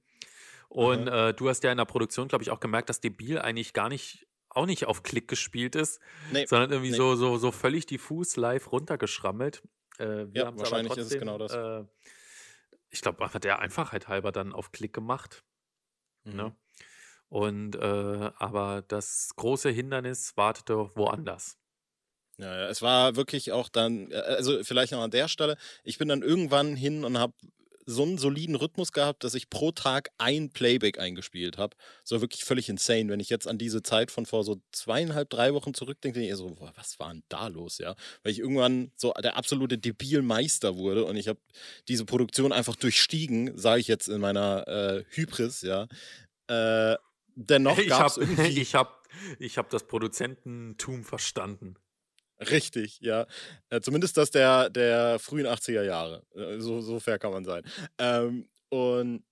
Und 0.70 1.08
äh, 1.08 1.34
du 1.34 1.48
hast 1.48 1.64
ja 1.64 1.72
in 1.72 1.78
der 1.78 1.84
Produktion, 1.84 2.28
glaube 2.28 2.44
ich, 2.44 2.50
auch 2.50 2.60
gemerkt, 2.60 2.88
dass 2.88 3.00
Debil 3.00 3.40
eigentlich 3.40 3.72
gar 3.72 3.88
nicht 3.88 4.26
auch 4.50 4.66
nicht 4.66 4.86
auf 4.86 5.02
Klick 5.02 5.28
gespielt 5.28 5.76
ist, 5.76 6.00
nee, 6.32 6.44
sondern 6.46 6.70
irgendwie 6.70 6.90
nee. 6.90 6.96
so, 6.96 7.14
so, 7.14 7.36
so 7.38 7.52
völlig 7.52 7.86
diffus 7.86 8.36
live 8.36 8.72
runtergeschrammelt. 8.72 9.62
Äh, 9.98 10.26
ja, 10.32 10.56
wahrscheinlich 10.56 10.88
trotzdem, 10.88 11.04
ist 11.04 11.12
es 11.12 11.18
genau 11.18 11.38
das. 11.38 11.52
Äh, 11.52 11.84
ich 12.88 13.00
glaube, 13.00 13.32
hat 13.32 13.44
der 13.44 13.60
Einfachheit 13.60 14.08
halber 14.08 14.32
dann 14.32 14.52
auf 14.52 14.72
Klick 14.72 14.92
gemacht. 14.92 15.44
Mhm. 16.24 16.36
Ne? 16.36 16.56
Und 17.28 17.76
äh, 17.76 18.30
aber 18.36 18.82
das 18.88 19.30
große 19.36 19.70
Hindernis 19.70 20.36
wartete 20.36 20.90
woanders. 20.96 21.58
Ja, 22.38 22.68
es 22.68 22.80
war 22.80 23.16
wirklich 23.16 23.52
auch 23.52 23.68
dann, 23.68 24.10
äh, 24.10 24.16
also 24.16 24.64
vielleicht 24.64 24.92
noch 24.92 25.00
an 25.02 25.10
der 25.10 25.28
Stelle, 25.28 25.56
ich 25.84 25.98
bin 25.98 26.08
dann 26.08 26.22
irgendwann 26.22 26.74
hin 26.74 27.04
und 27.04 27.18
habe 27.18 27.34
so 27.90 28.04
einen 28.04 28.18
soliden 28.18 28.54
Rhythmus 28.54 28.92
gehabt, 28.92 29.24
dass 29.24 29.34
ich 29.34 29.50
pro 29.50 29.72
Tag 29.72 30.10
ein 30.18 30.50
Playback 30.50 30.98
eingespielt 30.98 31.58
habe. 31.58 31.76
So 32.04 32.20
wirklich 32.20 32.44
völlig 32.44 32.68
insane. 32.68 33.08
Wenn 33.08 33.20
ich 33.20 33.30
jetzt 33.30 33.48
an 33.48 33.58
diese 33.58 33.82
Zeit 33.82 34.10
von 34.10 34.26
vor 34.26 34.44
so 34.44 34.60
zweieinhalb, 34.72 35.28
drei 35.28 35.52
Wochen 35.54 35.74
zurückdenke, 35.74 36.20
denke 36.20 36.32
ich 36.32 36.38
so, 36.38 36.56
was 36.76 36.98
war 36.98 37.12
denn 37.12 37.22
da 37.28 37.48
los, 37.48 37.78
ja? 37.78 37.96
Weil 38.22 38.32
ich 38.32 38.38
irgendwann 38.38 38.92
so 38.96 39.12
der 39.22 39.36
absolute 39.36 39.78
Debilmeister 39.78 40.76
wurde 40.76 41.04
und 41.04 41.16
ich 41.16 41.28
habe 41.28 41.40
diese 41.88 42.04
Produktion 42.04 42.52
einfach 42.52 42.76
durchstiegen, 42.76 43.56
sage 43.58 43.80
ich 43.80 43.88
jetzt 43.88 44.08
in 44.08 44.20
meiner 44.20 44.66
äh, 44.68 45.04
Hybris, 45.10 45.62
ja. 45.62 45.88
Äh, 46.46 46.96
dennoch 47.34 47.76
gab 47.88 48.06
es 48.06 48.16
irgendwie... 48.18 48.60
Ich 48.60 48.74
habe 48.74 48.90
ich 49.38 49.58
hab 49.58 49.70
das 49.70 49.86
Produzententum 49.86 51.04
verstanden. 51.04 51.74
Richtig, 52.40 52.98
ja. 53.00 53.26
Äh, 53.68 53.80
zumindest 53.80 54.16
das 54.16 54.30
der, 54.30 54.70
der 54.70 55.18
frühen 55.18 55.46
80er 55.46 55.82
Jahre. 55.82 56.22
Äh, 56.34 56.58
so, 56.58 56.80
so 56.80 56.98
fair 56.98 57.18
kann 57.18 57.32
man 57.32 57.44
sein. 57.44 57.62
Ähm, 57.98 58.48
und 58.70 59.24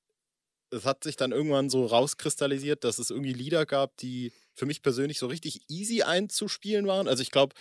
es 0.70 0.84
hat 0.84 1.04
sich 1.04 1.16
dann 1.16 1.32
irgendwann 1.32 1.70
so 1.70 1.86
rauskristallisiert, 1.86 2.84
dass 2.84 2.98
es 2.98 3.10
irgendwie 3.10 3.32
Lieder 3.32 3.64
gab, 3.64 3.96
die 3.96 4.32
für 4.52 4.66
mich 4.66 4.82
persönlich 4.82 5.18
so 5.18 5.26
richtig 5.26 5.62
easy 5.68 6.02
einzuspielen 6.02 6.86
waren. 6.86 7.08
Also 7.08 7.22
ich 7.22 7.30
glaube, 7.30 7.54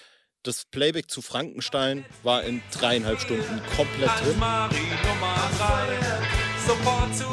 das 0.44 0.66
Playback 0.66 1.10
zu 1.10 1.22
Frankenstein 1.22 2.06
war 2.24 2.44
in 2.44 2.62
dreieinhalb 2.72 3.20
Stunden 3.20 3.62
komplett 3.76 4.10
drin. 4.22 4.36
Sofort 6.66 7.16
zu 7.16 7.26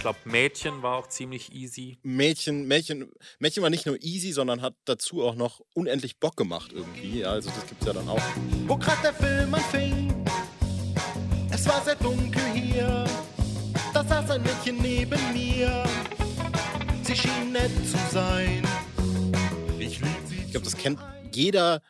glaube, 0.00 0.18
Mädchen 0.24 0.82
war 0.82 0.96
auch 0.96 1.08
ziemlich 1.08 1.52
easy. 1.52 1.98
Mädchen, 2.02 2.66
Mädchen, 2.66 3.10
Mädchen 3.38 3.62
war 3.62 3.70
nicht 3.70 3.86
nur 3.86 4.02
easy, 4.02 4.32
sondern 4.32 4.62
hat 4.62 4.74
dazu 4.84 5.22
auch 5.22 5.34
noch 5.34 5.60
unendlich 5.74 6.18
Bock 6.18 6.36
gemacht 6.36 6.72
irgendwie. 6.72 7.24
Also 7.24 7.50
das 7.50 7.66
gibt's 7.66 7.86
ja 7.86 7.92
dann 7.92 8.08
auch. 8.08 8.20
Wo 8.66 8.76
grad 8.76 9.02
der 9.04 9.14
Film 9.14 9.54
anfing, 9.54 10.12
es 11.52 11.66
war 11.66 11.84
sehr 11.84 11.96
dunkel 11.96 12.42
hier. 12.54 13.04
Da 13.92 14.04
saß 14.04 14.30
ein 14.30 14.42
Mädchen 14.42 14.78
neben 14.80 15.20
mir. 15.32 15.84
Sie 17.02 17.16
schien 17.16 17.52
nett 17.52 17.70
zu 17.86 17.98
sein. 18.12 18.62
Ich. 19.78 20.00
Ich 20.44 20.52
glaube, 20.52 20.64
das 20.64 20.76
kennt 20.76 20.98
jeder 21.32 21.80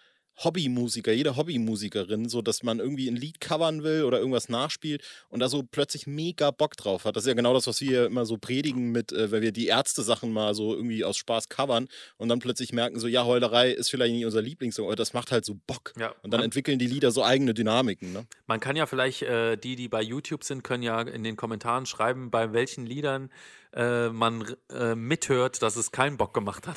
Hobbymusiker, 0.43 1.13
jede 1.13 1.37
Hobbymusikerin, 1.37 2.29
so 2.29 2.43
dass 2.43 2.63
man 2.63 2.79
irgendwie 2.79 3.09
ein 3.09 3.17
Lied 3.17 3.41
covern 3.41 3.83
will 3.83 4.05
oder 4.05 4.19
irgendwas 4.19 4.49
nachspielt 4.49 5.03
und 5.29 5.41
da 5.41 5.49
so 5.49 5.63
plötzlich 5.63 6.07
mega 6.07 6.51
Bock 6.51 6.77
drauf 6.77 7.05
hat. 7.05 7.17
Das 7.17 7.25
ist 7.25 7.29
ja 7.29 7.35
genau 7.35 7.55
das, 7.55 7.67
was 7.67 7.81
wir 7.81 8.07
immer 8.07 8.27
so 8.27 8.39
predigen 8.39 8.91
mit, 8.91 9.13
äh, 9.13 9.31
wenn 9.31 9.43
wir 9.43 9.53
die 9.53 9.67
Ärzte-Sachen 9.67 10.33
mal 10.33 10.55
so 10.55 10.75
irgendwie 10.75 11.05
aus 11.05 11.17
Spaß 11.17 11.49
covern 11.49 11.89
und 12.17 12.29
dann 12.29 12.39
plötzlich 12.39 12.73
merken 12.73 12.99
so, 12.99 13.07
ja, 13.07 13.25
Heulerei 13.25 13.71
ist 13.71 13.91
vielleicht 13.91 14.15
nicht 14.15 14.25
unser 14.25 14.43
Lieblingssong, 14.43 14.87
aber 14.87 14.97
das 14.97 15.13
macht 15.13 15.33
halt 15.33 15.45
so 15.45 15.57
Bock. 15.67 15.93
Ja, 15.99 16.15
und 16.23 16.33
dann 16.33 16.43
entwickeln 16.43 16.79
die 16.79 16.87
Lieder 16.87 17.11
so 17.11 17.25
eigene 17.25 17.55
Dynamiken. 17.55 18.13
Ne? 18.13 18.27
Man 18.47 18.61
kann 18.61 18.77
ja 18.77 18.87
vielleicht, 18.87 19.23
äh, 19.23 19.57
die, 19.57 19.77
die 19.77 19.89
bei 19.89 20.03
YouTube 20.03 20.45
sind, 20.45 20.65
können 20.65 20.83
ja 20.83 21.01
in 21.01 21.25
den 21.25 21.37
Kommentaren 21.37 21.87
schreiben, 21.87 22.31
bei 22.31 22.53
welchen 22.53 22.87
Liedern 22.87 23.31
äh, 23.73 24.09
man 24.09 24.57
äh, 24.71 24.95
mithört, 24.95 25.63
dass 25.63 25.77
es 25.77 25.93
keinen 25.93 26.17
Bock 26.17 26.35
gemacht 26.35 26.67
hat. 26.67 26.77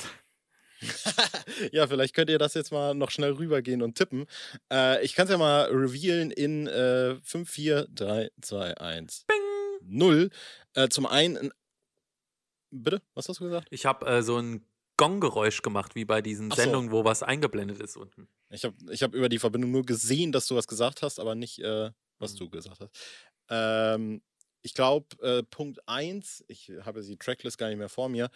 ja, 1.72 1.86
vielleicht 1.86 2.14
könnt 2.14 2.30
ihr 2.30 2.38
das 2.38 2.54
jetzt 2.54 2.72
mal 2.72 2.94
noch 2.94 3.10
schnell 3.10 3.32
rübergehen 3.32 3.82
und 3.82 3.96
tippen. 3.96 4.26
Äh, 4.72 5.04
ich 5.04 5.14
kann 5.14 5.26
es 5.26 5.30
ja 5.30 5.38
mal 5.38 5.64
revealen 5.70 6.30
in 6.30 6.66
äh, 6.66 7.16
5, 7.22 7.50
4, 7.50 7.88
3, 7.90 8.30
2, 8.40 8.76
1, 8.78 9.24
Bing. 9.26 9.36
0. 9.86 10.30
Äh, 10.74 10.88
zum 10.88 11.06
einen, 11.06 11.52
bitte, 12.70 13.02
was 13.14 13.28
hast 13.28 13.40
du 13.40 13.44
gesagt? 13.44 13.68
Ich 13.70 13.86
habe 13.86 14.06
äh, 14.06 14.22
so 14.22 14.38
ein 14.38 14.64
Gonggeräusch 14.96 15.62
gemacht, 15.62 15.94
wie 15.94 16.04
bei 16.04 16.22
diesen 16.22 16.50
so. 16.50 16.56
Sendungen, 16.56 16.90
wo 16.90 17.04
was 17.04 17.22
eingeblendet 17.22 17.80
ist 17.80 17.96
unten. 17.96 18.28
Ich 18.50 18.64
habe 18.64 18.76
ich 18.90 19.02
hab 19.02 19.14
über 19.14 19.28
die 19.28 19.38
Verbindung 19.38 19.70
nur 19.70 19.84
gesehen, 19.84 20.32
dass 20.32 20.46
du 20.46 20.54
was 20.54 20.68
gesagt 20.68 21.02
hast, 21.02 21.18
aber 21.18 21.34
nicht, 21.34 21.58
äh, 21.58 21.90
was 22.18 22.34
mhm. 22.34 22.38
du 22.38 22.50
gesagt 22.50 22.80
hast. 22.80 22.90
Ähm, 23.48 24.22
ich 24.62 24.74
glaube, 24.74 25.06
äh, 25.20 25.42
Punkt 25.42 25.80
1, 25.86 26.44
ich 26.48 26.72
habe 26.82 27.02
die 27.02 27.18
Tracklist 27.18 27.58
gar 27.58 27.68
nicht 27.68 27.78
mehr 27.78 27.88
vor 27.88 28.08
mir, 28.08 28.30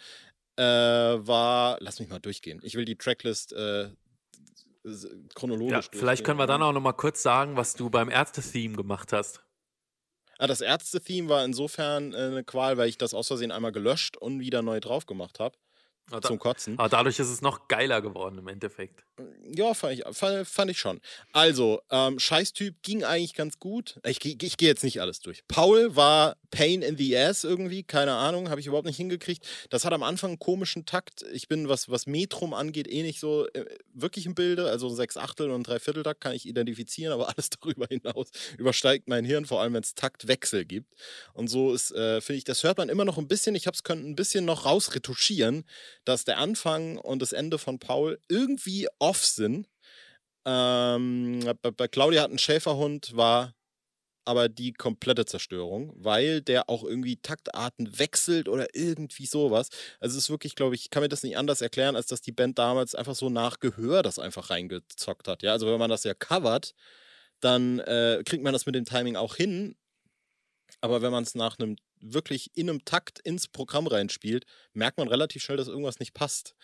äh, 0.59 1.27
war, 1.27 1.77
lass 1.79 1.99
mich 1.99 2.09
mal 2.09 2.19
durchgehen. 2.19 2.59
Ich 2.63 2.75
will 2.75 2.83
die 2.83 2.97
Tracklist 2.97 3.53
äh, 3.53 3.89
chronologisch 5.33 5.89
ja, 5.93 5.99
Vielleicht 5.99 6.25
können 6.25 6.39
wir 6.39 6.47
dann 6.47 6.61
auch 6.61 6.73
noch 6.73 6.81
mal 6.81 6.93
kurz 6.93 7.21
sagen, 7.21 7.55
was 7.55 7.75
du 7.75 7.89
beim 7.89 8.09
Ärzte-Theme 8.09 8.75
gemacht 8.75 9.13
hast. 9.13 9.41
Ah, 10.37 10.47
das 10.47 10.61
Ärzte-Theme 10.61 11.29
war 11.29 11.45
insofern 11.45 12.13
äh, 12.13 12.17
eine 12.17 12.43
Qual, 12.43 12.77
weil 12.77 12.89
ich 12.89 12.97
das 12.97 13.13
aus 13.13 13.27
Versehen 13.27 13.51
einmal 13.51 13.71
gelöscht 13.71 14.17
und 14.17 14.39
wieder 14.39 14.61
neu 14.61 14.79
drauf 14.79 15.05
gemacht 15.05 15.39
habe. 15.39 15.57
Ah, 16.11 16.21
zum 16.21 16.39
Kotzen. 16.39 16.77
Aber 16.79 16.89
dadurch 16.89 17.19
ist 17.19 17.29
es 17.29 17.41
noch 17.41 17.67
geiler 17.67 18.01
geworden 18.01 18.37
im 18.37 18.47
Endeffekt. 18.47 19.03
Ja, 19.43 19.73
fand 19.73 19.93
ich, 19.93 20.03
fand, 20.11 20.47
fand 20.47 20.71
ich 20.71 20.79
schon. 20.79 21.01
Also, 21.33 21.81
ähm, 21.91 22.19
Scheißtyp 22.19 22.81
ging 22.81 23.03
eigentlich 23.03 23.33
ganz 23.33 23.59
gut. 23.59 23.99
Ich, 24.05 24.23
ich, 24.25 24.41
ich 24.41 24.57
gehe 24.57 24.69
jetzt 24.69 24.83
nicht 24.83 25.01
alles 25.01 25.19
durch. 25.19 25.43
Paul 25.47 25.95
war 25.95 26.37
Pain 26.51 26.81
in 26.81 26.97
the 26.97 27.15
Ass 27.17 27.43
irgendwie, 27.43 27.83
keine 27.83 28.13
Ahnung, 28.13 28.49
habe 28.49 28.59
ich 28.59 28.67
überhaupt 28.67 28.87
nicht 28.87 28.97
hingekriegt. 28.97 29.45
Das 29.69 29.85
hat 29.85 29.93
am 29.93 30.03
Anfang 30.03 30.31
einen 30.31 30.39
komischen 30.39 30.85
Takt. 30.85 31.23
Ich 31.33 31.47
bin, 31.47 31.69
was, 31.69 31.89
was 31.89 32.07
Metrum 32.07 32.53
angeht, 32.53 32.87
eh 32.87 33.03
nicht 33.03 33.19
so 33.19 33.47
äh, 33.49 33.65
wirklich 33.93 34.25
im 34.25 34.35
Bilde. 34.35 34.69
Also 34.69 34.89
sechs 34.89 35.17
Achtel 35.17 35.51
und 35.51 35.67
drei 35.67 35.79
Vierteltakt 35.79 36.21
kann 36.21 36.33
ich 36.33 36.47
identifizieren, 36.47 37.13
aber 37.13 37.29
alles 37.35 37.49
darüber 37.49 37.85
hinaus 37.87 38.31
übersteigt 38.57 39.07
mein 39.07 39.25
Hirn, 39.25 39.45
vor 39.45 39.61
allem 39.61 39.73
wenn 39.73 39.83
es 39.83 39.95
Taktwechsel 39.95 40.65
gibt. 40.65 40.93
Und 41.33 41.49
so 41.49 41.73
ist, 41.73 41.91
äh, 41.91 42.21
finde 42.21 42.37
ich, 42.37 42.43
das 42.43 42.63
hört 42.63 42.77
man 42.77 42.89
immer 42.89 43.05
noch 43.05 43.17
ein 43.17 43.27
bisschen. 43.27 43.55
Ich 43.55 43.67
habe 43.67 43.75
es 43.75 43.83
können 43.83 44.09
ein 44.09 44.15
bisschen 44.15 44.45
noch 44.45 44.65
rausretuschieren 44.65 45.65
dass 46.09 46.25
der 46.25 46.39
Anfang 46.39 46.97
und 46.97 47.21
das 47.21 47.33
Ende 47.33 47.57
von 47.57 47.79
Paul 47.79 48.19
irgendwie 48.27 48.87
off 48.99 49.23
sind. 49.23 49.67
Ähm, 50.45 51.41
bei, 51.61 51.71
bei 51.71 51.87
Claudia 51.87 52.23
hat 52.23 52.31
ein 52.31 52.39
Schäferhund, 52.39 53.15
war 53.15 53.53
aber 54.25 54.49
die 54.49 54.73
komplette 54.73 55.25
Zerstörung, 55.25 55.91
weil 55.95 56.41
der 56.41 56.69
auch 56.69 56.83
irgendwie 56.83 57.17
Taktarten 57.17 57.97
wechselt 57.97 58.47
oder 58.47 58.67
irgendwie 58.75 59.25
sowas. 59.25 59.69
Also 59.99 60.17
es 60.17 60.25
ist 60.25 60.29
wirklich, 60.29 60.55
glaube 60.55 60.75
ich, 60.75 60.81
ich 60.81 60.89
kann 60.89 61.01
mir 61.01 61.09
das 61.09 61.23
nicht 61.23 61.37
anders 61.37 61.61
erklären, 61.61 61.95
als 61.95 62.07
dass 62.07 62.21
die 62.21 62.31
Band 62.31 62.59
damals 62.59 62.95
einfach 62.95 63.15
so 63.15 63.29
nach 63.29 63.59
Gehör 63.59 64.03
das 64.03 64.19
einfach 64.19 64.49
reingezockt 64.49 65.27
hat. 65.27 65.41
Ja, 65.43 65.53
also 65.53 65.67
wenn 65.67 65.79
man 65.79 65.89
das 65.89 66.03
ja 66.03 66.13
covert, 66.13 66.73
dann 67.39 67.79
äh, 67.79 68.21
kriegt 68.25 68.43
man 68.43 68.53
das 68.53 68.65
mit 68.65 68.75
dem 68.75 68.85
Timing 68.85 69.15
auch 69.15 69.35
hin. 69.35 69.75
Aber 70.81 71.01
wenn 71.01 71.11
man 71.11 71.23
es 71.23 71.35
nach 71.35 71.57
einem 71.59 71.75
wirklich 72.01 72.51
in 72.55 72.69
einem 72.69 72.85
Takt 72.85 73.19
ins 73.19 73.47
Programm 73.47 73.87
reinspielt, 73.87 74.45
merkt 74.73 74.97
man 74.97 75.07
relativ 75.07 75.43
schnell, 75.43 75.57
dass 75.57 75.67
irgendwas 75.67 75.99
nicht 75.99 76.13
passt. 76.13 76.55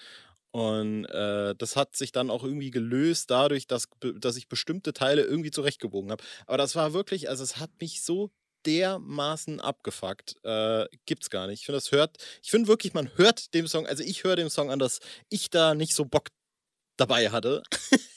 Und 0.52 1.06
äh, 1.08 1.54
das 1.58 1.76
hat 1.76 1.98
sich 1.98 2.14
dann 2.14 2.30
auch 2.30 2.44
irgendwie 2.44 2.72
gelöst 2.72 3.30
dadurch, 3.30 3.68
dass, 3.68 3.90
dass 4.16 4.38
ich 4.38 4.48
bestimmte 4.48 4.94
Teile 4.94 5.24
irgendwie 5.24 5.52
zurechtgebogen 5.52 6.12
habe. 6.12 6.24
Aber 6.48 6.58
das 6.58 6.76
war 6.76 6.94
wirklich, 6.94 7.28
also 7.28 7.44
es 7.44 7.58
hat 7.58 7.72
mich 7.82 8.04
so 8.04 8.32
dermaßen 8.66 9.60
abgefuckt. 9.60 10.38
Äh, 10.44 10.86
gibt's 11.06 11.30
gar 11.30 11.48
nicht. 11.48 11.60
Ich 11.60 11.66
finde, 11.66 11.78
das 11.78 11.92
hört, 11.92 12.18
ich 12.42 12.52
finde 12.52 12.68
wirklich, 12.68 12.94
man 12.94 13.12
hört 13.16 13.54
dem 13.54 13.68
Song, 13.68 13.86
also 13.86 14.04
ich 14.04 14.24
höre 14.24 14.38
dem 14.38 14.50
Song 14.50 14.72
an, 14.72 14.80
dass 14.80 15.00
ich 15.30 15.50
da 15.50 15.76
nicht 15.76 15.94
so 15.94 16.06
Bock 16.06 16.30
dabei 16.98 17.32
hatte. 17.32 17.62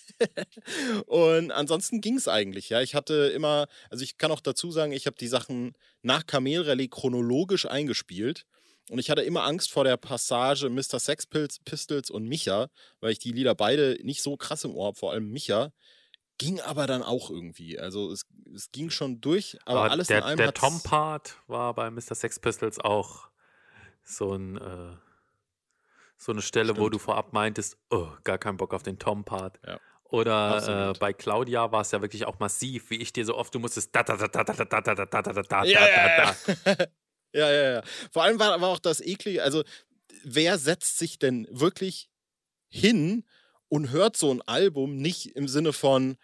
und 1.06 1.50
ansonsten 1.52 2.00
ging 2.00 2.16
es 2.16 2.28
eigentlich, 2.28 2.68
ja. 2.68 2.80
Ich 2.80 2.94
hatte 2.94 3.32
immer, 3.34 3.66
also 3.90 4.04
ich 4.04 4.18
kann 4.18 4.30
auch 4.30 4.40
dazu 4.40 4.70
sagen, 4.70 4.92
ich 4.92 5.06
habe 5.06 5.16
die 5.16 5.28
Sachen 5.28 5.72
nach 6.02 6.26
Kamelrallye 6.26 6.88
chronologisch 6.88 7.66
eingespielt. 7.66 8.44
Und 8.90 8.98
ich 8.98 9.10
hatte 9.10 9.20
immer 9.20 9.44
Angst 9.44 9.70
vor 9.70 9.84
der 9.84 9.98
Passage 9.98 10.70
Mr. 10.70 10.98
Sex 10.98 11.26
Pistols 11.26 12.08
und 12.08 12.26
Micha, 12.26 12.68
weil 13.00 13.12
ich 13.12 13.18
die 13.18 13.32
Lieder 13.32 13.54
beide 13.54 13.98
nicht 14.02 14.22
so 14.22 14.38
krass 14.38 14.64
im 14.64 14.74
Ohr 14.74 14.86
habe, 14.86 14.98
vor 14.98 15.12
allem 15.12 15.30
Micha. 15.30 15.72
Ging 16.38 16.60
aber 16.60 16.86
dann 16.86 17.02
auch 17.02 17.30
irgendwie. 17.30 17.78
Also 17.78 18.10
es, 18.12 18.24
es 18.54 18.70
ging 18.70 18.88
schon 18.88 19.20
durch, 19.20 19.58
aber, 19.66 19.80
aber 19.80 19.90
alles 19.90 20.06
der, 20.06 20.18
in 20.18 20.24
allem. 20.24 20.36
Der 20.38 20.54
Tom-Part 20.54 21.36
war 21.48 21.74
bei 21.74 21.90
Mr. 21.90 22.14
Sex 22.14 22.38
Pistols 22.38 22.78
auch 22.78 23.28
so 24.02 24.32
ein. 24.34 24.56
Äh 24.56 24.96
so 26.18 26.32
eine 26.32 26.42
Stelle, 26.42 26.70
Stimmt. 26.70 26.80
wo 26.80 26.88
du 26.88 26.98
vorab 26.98 27.32
meintest, 27.32 27.78
oh, 27.90 28.08
gar 28.24 28.38
keinen 28.38 28.56
Bock 28.56 28.74
auf 28.74 28.82
den 28.82 28.98
Tom-Part. 28.98 29.60
Ja. 29.64 29.80
Oder 30.10 30.90
äh, 30.90 30.98
bei 30.98 31.12
Claudia 31.12 31.70
war 31.70 31.82
es 31.82 31.90
ja 31.90 32.00
wirklich 32.00 32.24
auch 32.24 32.38
massiv, 32.38 32.88
wie 32.90 32.96
ich 32.96 33.12
dir 33.12 33.26
so 33.26 33.36
oft, 33.36 33.54
du 33.54 33.58
musstest 33.58 33.94
da 33.94 34.02
da 34.02 34.16
da 34.16 34.26
da 34.26 34.44
da 34.44 34.54
da 34.54 34.80
da 34.80 34.94
da 34.94 35.04
da 35.04 35.22
da 35.22 35.42
da 35.42 35.64
ja, 35.64 35.86
ja, 35.86 36.26
ja, 37.34 37.50
ja, 37.52 37.72
ja. 37.72 37.82
Vor 38.10 38.22
allem 38.22 38.38
war 38.38 38.52
aber 38.54 38.68
auch 38.68 38.78
das 38.78 39.00
eklige, 39.00 39.42
also 39.42 39.64
wer 40.24 40.56
setzt 40.58 40.98
sich 40.98 41.18
denn 41.18 41.46
wirklich 41.50 42.08
hin 42.70 43.24
und 43.68 43.90
hört 43.90 44.16
so 44.16 44.32
ein 44.32 44.40
Album 44.42 44.96
nicht 44.96 45.36
im 45.36 45.46
Sinne 45.46 45.74
von, 45.74 46.16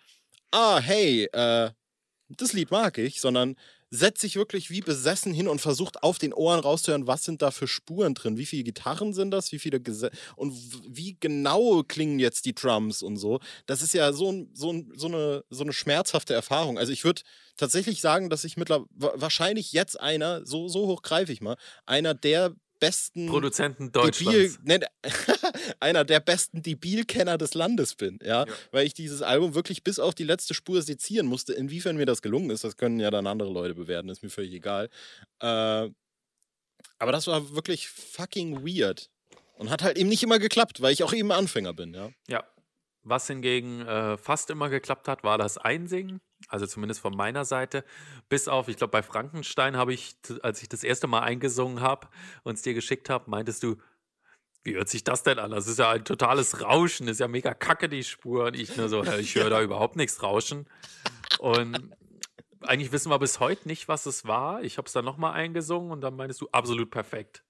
ah, 0.51 0.79
hey, 0.79 1.25
äh, 1.33 1.71
das 2.29 2.55
Lied 2.55 2.71
mag 2.71 2.97
ich, 2.97 3.21
sondern 3.21 3.57
setzt 3.95 4.21
sich 4.21 4.37
wirklich 4.37 4.71
wie 4.71 4.81
besessen 4.81 5.33
hin 5.33 5.49
und 5.49 5.61
versucht 5.61 6.03
auf 6.03 6.19
den 6.19 6.33
Ohren 6.33 6.61
rauszuhören, 6.61 7.07
was 7.07 7.25
sind 7.25 7.43
da 7.43 7.51
für 7.51 7.69
Spuren 7.69 8.15
drin, 8.15 8.37
wie 8.37 8.47
viele 8.47 8.65
Gitarren 8.65 9.13
sind 9.13 9.31
das, 9.31 9.53
wie 9.53 9.59
viele 9.59 9.81
Gese 9.81 10.11
und 10.37 10.53
wie 10.89 11.17
genau 11.19 11.83
klingen 11.85 12.19
jetzt 12.19 12.45
die 12.45 12.55
Drums 12.55 13.03
und 13.03 13.17
so. 13.17 13.41
Das 13.67 13.83
ist 13.83 13.95
ja 13.95 14.13
so, 14.13 14.33
ein, 14.33 14.51
so, 14.53 14.73
ein, 14.73 14.93
so, 14.97 15.07
eine, 15.07 15.45
so 15.51 15.63
eine 15.63 15.73
schmerzhafte 15.73 16.35
Erfahrung. 16.35 16.79
Also 16.79 16.93
ich 16.93 17.05
würde 17.05 17.23
tatsächlich 17.57 18.01
sagen, 18.01 18.31
dass 18.31 18.45
ich 18.45 18.57
mittlerweile 18.57 18.89
wahrscheinlich 19.15 19.73
jetzt 19.73 20.01
einer, 20.01 20.45
so, 20.45 20.69
so 20.69 20.87
hoch 20.87 21.03
greife 21.03 21.33
ich 21.33 21.41
mal, 21.41 21.57
einer 21.87 22.15
der 22.15 22.55
besten 22.85 23.27
Produzenten 23.27 23.93
Deutschlands. 23.93 24.59
Debil, 24.59 24.81
ne, 24.81 24.87
einer 25.81 26.05
der 26.05 26.21
besten 26.21 26.63
Debilkenner 26.63 27.39
des 27.39 27.55
Landes 27.55 27.95
bin, 27.95 28.19
ja? 28.23 28.45
ja? 28.47 28.53
Weil 28.73 28.87
ich 28.87 28.95
dieses 28.95 29.23
Album 29.23 29.55
wirklich 29.55 29.83
bis 29.83 29.99
auf 29.99 30.15
die 30.15 30.25
letzte 30.25 30.55
Spur 30.55 30.83
sezieren 30.83 31.27
musste. 31.27 31.53
Inwiefern 31.55 31.97
mir 31.97 32.07
das 32.07 32.23
gelungen 32.23 32.51
ist, 32.51 32.65
das 32.65 32.77
können 32.77 33.01
ja 33.01 33.11
dann 33.11 33.27
andere 33.27 33.51
Leute 33.51 33.75
bewerten, 33.75 34.09
ist 34.09 34.23
mir 34.23 34.31
völlig 34.31 34.53
egal. 34.53 34.91
Äh, 35.41 35.91
aber 36.99 37.13
das 37.13 37.27
war 37.27 37.55
wirklich 37.55 37.89
fucking 37.89 38.67
weird. 38.67 39.11
Und 39.57 39.71
hat 39.71 39.83
halt 39.83 39.97
eben 39.97 40.09
nicht 40.09 40.23
immer 40.23 40.39
geklappt, 40.39 40.83
weil 40.83 40.93
ich 40.93 41.05
auch 41.05 41.13
eben 41.13 41.31
Anfänger 41.31 41.73
bin, 41.73 41.95
ja. 41.95 42.11
Ja. 42.29 42.45
Was 43.07 43.27
hingegen 43.27 43.83
äh, 43.87 44.17
fast 44.17 44.49
immer 44.49 44.71
geklappt 44.71 45.09
hat, 45.09 45.25
war 45.25 45.37
das 45.37 45.59
Einsingen. 45.59 46.21
Also 46.49 46.67
zumindest 46.67 47.01
von 47.01 47.17
meiner 47.17 47.45
Seite. 47.45 47.85
Bis 48.29 48.49
auf, 48.49 48.69
ich 48.69 48.77
glaube, 48.77 48.91
bei 48.91 49.03
Frankenstein 49.03 49.77
habe 49.77 49.93
ich, 49.93 50.17
als 50.43 50.63
ich 50.63 50.69
das 50.69 50.85
erste 50.85 51.07
Mal 51.07 51.21
eingesungen 51.21 51.81
habe 51.81 52.09
und 52.43 52.55
es 52.55 52.63
dir 52.63 52.75
geschickt 52.75 53.11
habe, 53.11 53.31
meintest 53.31 53.63
du, 53.63 53.77
wie 54.63 54.75
hört 54.75 54.89
sich 54.89 55.05
das 55.05 55.23
denn 55.23 55.39
an? 55.39 55.51
Das 55.51 55.67
ist 55.67 55.79
ja 55.79 55.91
ein 55.91 56.05
totales 56.05 56.63
Rauschen, 56.63 57.07
das 57.07 57.15
ist 57.15 57.21
ja 57.21 57.29
mega 57.29 57.53
kacke, 57.53 57.89
die 57.89 58.03
Spur. 58.03 58.47
Und 58.47 58.57
ich 58.57 58.77
nur 58.77 58.89
so, 58.89 59.05
ich 59.05 59.35
höre 59.35 59.51
da 59.51 59.61
überhaupt 59.61 59.97
nichts 59.97 60.23
rauschen. 60.23 60.67
Und 61.39 61.95
eigentlich 62.63 62.93
wissen 62.93 63.11
wir 63.11 63.19
bis 63.19 63.41
heute 63.41 63.69
nicht, 63.69 63.89
was 63.89 64.07
es 64.07 64.27
war. 64.27 64.63
Ich 64.63 64.79
habe 64.79 64.87
es 64.87 64.93
dann 64.93 65.05
nochmal 65.05 65.35
eingesungen 65.35 65.91
und 65.91 66.01
dann 66.01 66.17
meintest 66.17 66.41
du, 66.41 66.49
absolut 66.51 66.91
perfekt. 66.91 67.45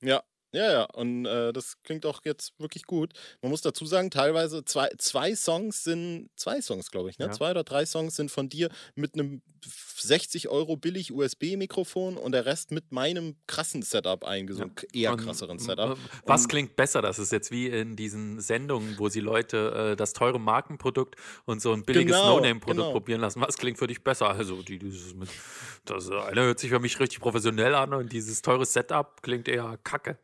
Ja, 0.00 0.22
ja, 0.52 0.70
ja, 0.70 0.84
und 0.84 1.24
äh, 1.24 1.52
das 1.52 1.82
klingt 1.82 2.04
auch 2.04 2.20
jetzt 2.24 2.52
wirklich 2.58 2.84
gut. 2.84 3.12
Man 3.40 3.50
muss 3.50 3.62
dazu 3.62 3.86
sagen, 3.86 4.10
teilweise 4.10 4.64
zwei, 4.64 4.90
zwei 4.98 5.34
Songs 5.34 5.82
sind, 5.82 6.28
zwei 6.36 6.60
Songs, 6.60 6.90
glaube 6.90 7.08
ich, 7.08 7.18
ne? 7.18 7.26
Ja. 7.26 7.32
Zwei 7.32 7.50
oder 7.50 7.64
drei 7.64 7.86
Songs 7.86 8.16
sind 8.16 8.30
von 8.30 8.50
dir 8.50 8.68
mit 8.94 9.14
einem 9.14 9.40
60 9.64 10.48
Euro 10.48 10.76
billig 10.76 11.12
USB-Mikrofon 11.12 12.16
und 12.16 12.32
der 12.32 12.44
Rest 12.44 12.70
mit 12.70 12.92
meinem 12.92 13.36
krassen 13.46 13.82
Setup 13.82 14.24
eingesungen, 14.24 14.74
ja. 14.92 15.10
eher 15.10 15.16
krasseren 15.16 15.58
Setup. 15.58 15.96
Was 16.26 16.42
und 16.42 16.48
klingt 16.48 16.76
besser? 16.76 17.00
Das 17.00 17.18
ist 17.18 17.32
jetzt 17.32 17.50
wie 17.50 17.68
in 17.68 17.96
diesen 17.96 18.40
Sendungen, 18.40 18.98
wo 18.98 19.08
sie 19.08 19.20
Leute 19.20 19.92
äh, 19.92 19.96
das 19.96 20.12
teure 20.12 20.38
Markenprodukt 20.40 21.16
und 21.44 21.62
so 21.62 21.72
ein 21.72 21.84
billiges 21.84 22.16
genau, 22.16 22.36
No-Name-Produkt 22.36 22.80
genau. 22.80 22.92
probieren 22.92 23.20
lassen. 23.20 23.40
Was 23.40 23.56
klingt 23.56 23.78
für 23.78 23.86
dich 23.86 24.02
besser? 24.02 24.28
Also, 24.28 24.62
die, 24.62 24.78
dieses 24.78 25.14
mit, 25.14 25.28
das 25.84 26.10
eine 26.10 26.42
hört 26.42 26.58
sich 26.58 26.70
für 26.70 26.80
mich 26.80 26.98
richtig 27.00 27.20
professionell 27.20 27.74
an 27.74 27.94
und 27.94 28.12
dieses 28.12 28.42
teure 28.42 28.66
Setup 28.66 29.22
klingt 29.22 29.48
eher 29.48 29.78
kacke. 29.84 30.18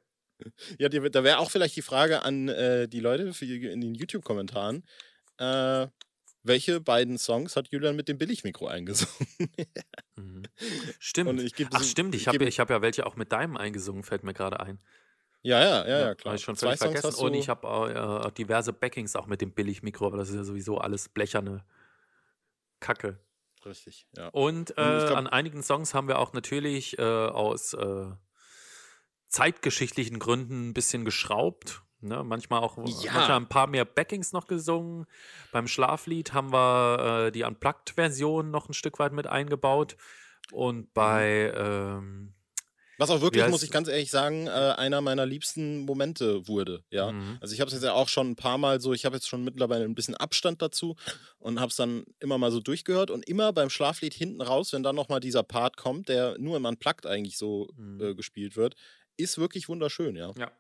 Ja, 0.79 0.89
da 0.89 1.25
wäre 1.25 1.39
auch 1.39 1.51
vielleicht 1.51 1.77
die 1.77 1.83
Frage 1.83 2.23
an 2.23 2.49
äh, 2.49 2.89
die 2.89 3.01
Leute 3.01 3.33
für, 3.35 3.45
in 3.47 3.81
den 3.81 3.95
YouTube-Kommentaren. 3.95 4.85
äh, 5.39 5.87
welche 6.45 6.81
beiden 6.81 7.19
Songs 7.19 7.57
hat 7.57 7.69
Julian 7.73 7.97
mit 7.97 8.09
dem 8.09 8.17
Billigmikro 8.17 8.69
eingesungen? 8.69 9.15
Mhm. 10.17 10.45
Stimmt. 10.99 11.41
Ich 11.43 11.53
Ach, 11.73 11.83
stimmt. 11.83 12.15
Ich 12.15 12.23
ich 12.23 12.29
habe 12.29 12.45
ich 12.45 12.61
hab 12.61 12.71
ja 12.71 12.81
welche 12.81 13.05
auch 13.07 13.17
mit 13.17 13.33
deinem 13.33 13.57
eingesungen, 13.57 14.03
fällt 14.05 14.23
mir 14.25 14.33
gerade 14.35 14.61
ein. 14.61 14.79
ja, 15.43 15.61
ja, 15.61 15.87
ja, 15.87 15.99
ja, 16.01 16.15
klar. 16.15 16.35
ich 16.37 16.43
schon 16.43 16.57
Zwei 16.57 16.77
völlig 16.77 16.81
Songs 16.81 17.01
vergessen. 17.01 17.25
Und 17.25 17.35
ich 17.35 17.49
habe 17.49 18.25
äh, 18.29 18.33
diverse 18.33 18.73
Backings 18.73 19.17
auch 19.17 19.27
mit 19.27 19.41
dem 19.41 19.53
Billigmikro, 19.53 20.07
aber 20.07 20.17
das 20.17 20.31
ist 20.31 20.37
ja 20.37 20.45
sowieso 20.45 20.79
alles 20.79 21.09
blecherne 21.09 21.65
Kacke. 22.81 23.19
Richtig, 23.67 24.07
ja. 24.17 24.29
Und 24.29 24.71
äh, 24.79 24.81
Und 24.81 25.07
glaub- 25.07 25.17
an 25.19 25.27
einigen 25.27 25.63
Songs 25.63 25.93
haben 25.93 26.09
wir 26.09 26.19
auch 26.21 26.33
natürlich 26.33 26.99
äh, 26.99 27.03
aus 27.03 27.75
äh, 27.75 28.07
zeitgeschichtlichen 29.29 30.19
Gründen 30.19 30.69
ein 30.71 30.75
bisschen 30.75 31.05
geschraubt. 31.05 31.83
Ne? 32.01 32.23
Manchmal 32.25 32.61
auch 32.61 32.77
Ja. 32.79 33.13
manchmal 33.13 33.33
ein 33.33 33.49
paar 33.49 33.67
mehr 33.67 33.85
Backings 33.85 34.33
noch 34.33 34.47
gesungen. 34.47 35.07
Beim 35.53 35.67
Schlaflied 35.67 36.33
haben 36.33 36.53
wir 36.53 37.27
äh, 37.27 37.33
die 37.33 37.43
Unplugged-Version 37.43 38.51
noch 38.51 38.69
ein 38.69 38.75
Stück 38.75 38.99
weit 38.99 39.13
mit 39.13 39.27
eingebaut. 39.27 39.97
Und 40.53 40.95
bei 40.95 41.53
ähm, 41.57 42.33
Was 42.97 43.11
auch 43.11 43.21
wirklich, 43.21 43.47
muss 43.49 43.63
ich 43.63 43.71
ganz 43.71 43.87
ehrlich 43.89 44.11
sagen, 44.11 44.47
äh, 44.47 44.51
einer 44.51 45.01
meiner 45.01 45.27
liebsten 45.27 45.81
Momente 45.85 46.49
wurde, 46.49 46.83
ja. 46.91 47.13
Mhm. 47.13 47.37
Also 47.41 47.53
ich 47.55 47.61
habe 47.61 47.69
es 47.69 47.75
jetzt 47.75 47.83
ja 47.85 47.93
auch 47.93 48.09
schon 48.09 48.31
ein 48.31 48.37
paar 48.37 48.59
Mal 48.59 48.81
so, 48.81 48.93
ich 48.93 49.05
habe 49.05 49.15
jetzt 49.17 49.29
schon 49.29 49.45
mittlerweile 49.45 49.85
ein 49.85 49.95
bisschen 49.95 50.15
Abstand 50.17 50.63
dazu 50.63 50.97
und 51.39 51.61
habe 51.61 51.69
es 51.71 51.77
dann 51.77 52.05
immer 52.19 52.39
mal 52.39 52.51
so 52.51 52.61
durchgehört 52.61 53.11
und 53.11 53.29
immer 53.29 53.53
beim 53.53 53.71
Schlaflied 53.71 54.15
hinten 54.15 54.41
raus, 54.41 54.73
wenn 54.73 54.83
dann 54.83 54.97
nochmal 54.97 55.21
dieser 55.21 55.43
Part 55.43 55.77
kommt, 55.77 56.09
der 56.09 56.37
nur 56.39 56.57
im 56.57 56.65
Unplugged 56.65 57.07
eigentlich 57.07 57.37
so 57.39 57.69
Mhm. 57.77 58.01
äh, 58.01 58.15
gespielt 58.15 58.57
wird, 58.57 58.75
ist 59.19 59.39
wirklich 59.39 59.69
wunderschön, 59.69 60.17
ja. 60.17 60.35
Ja. 60.37 60.53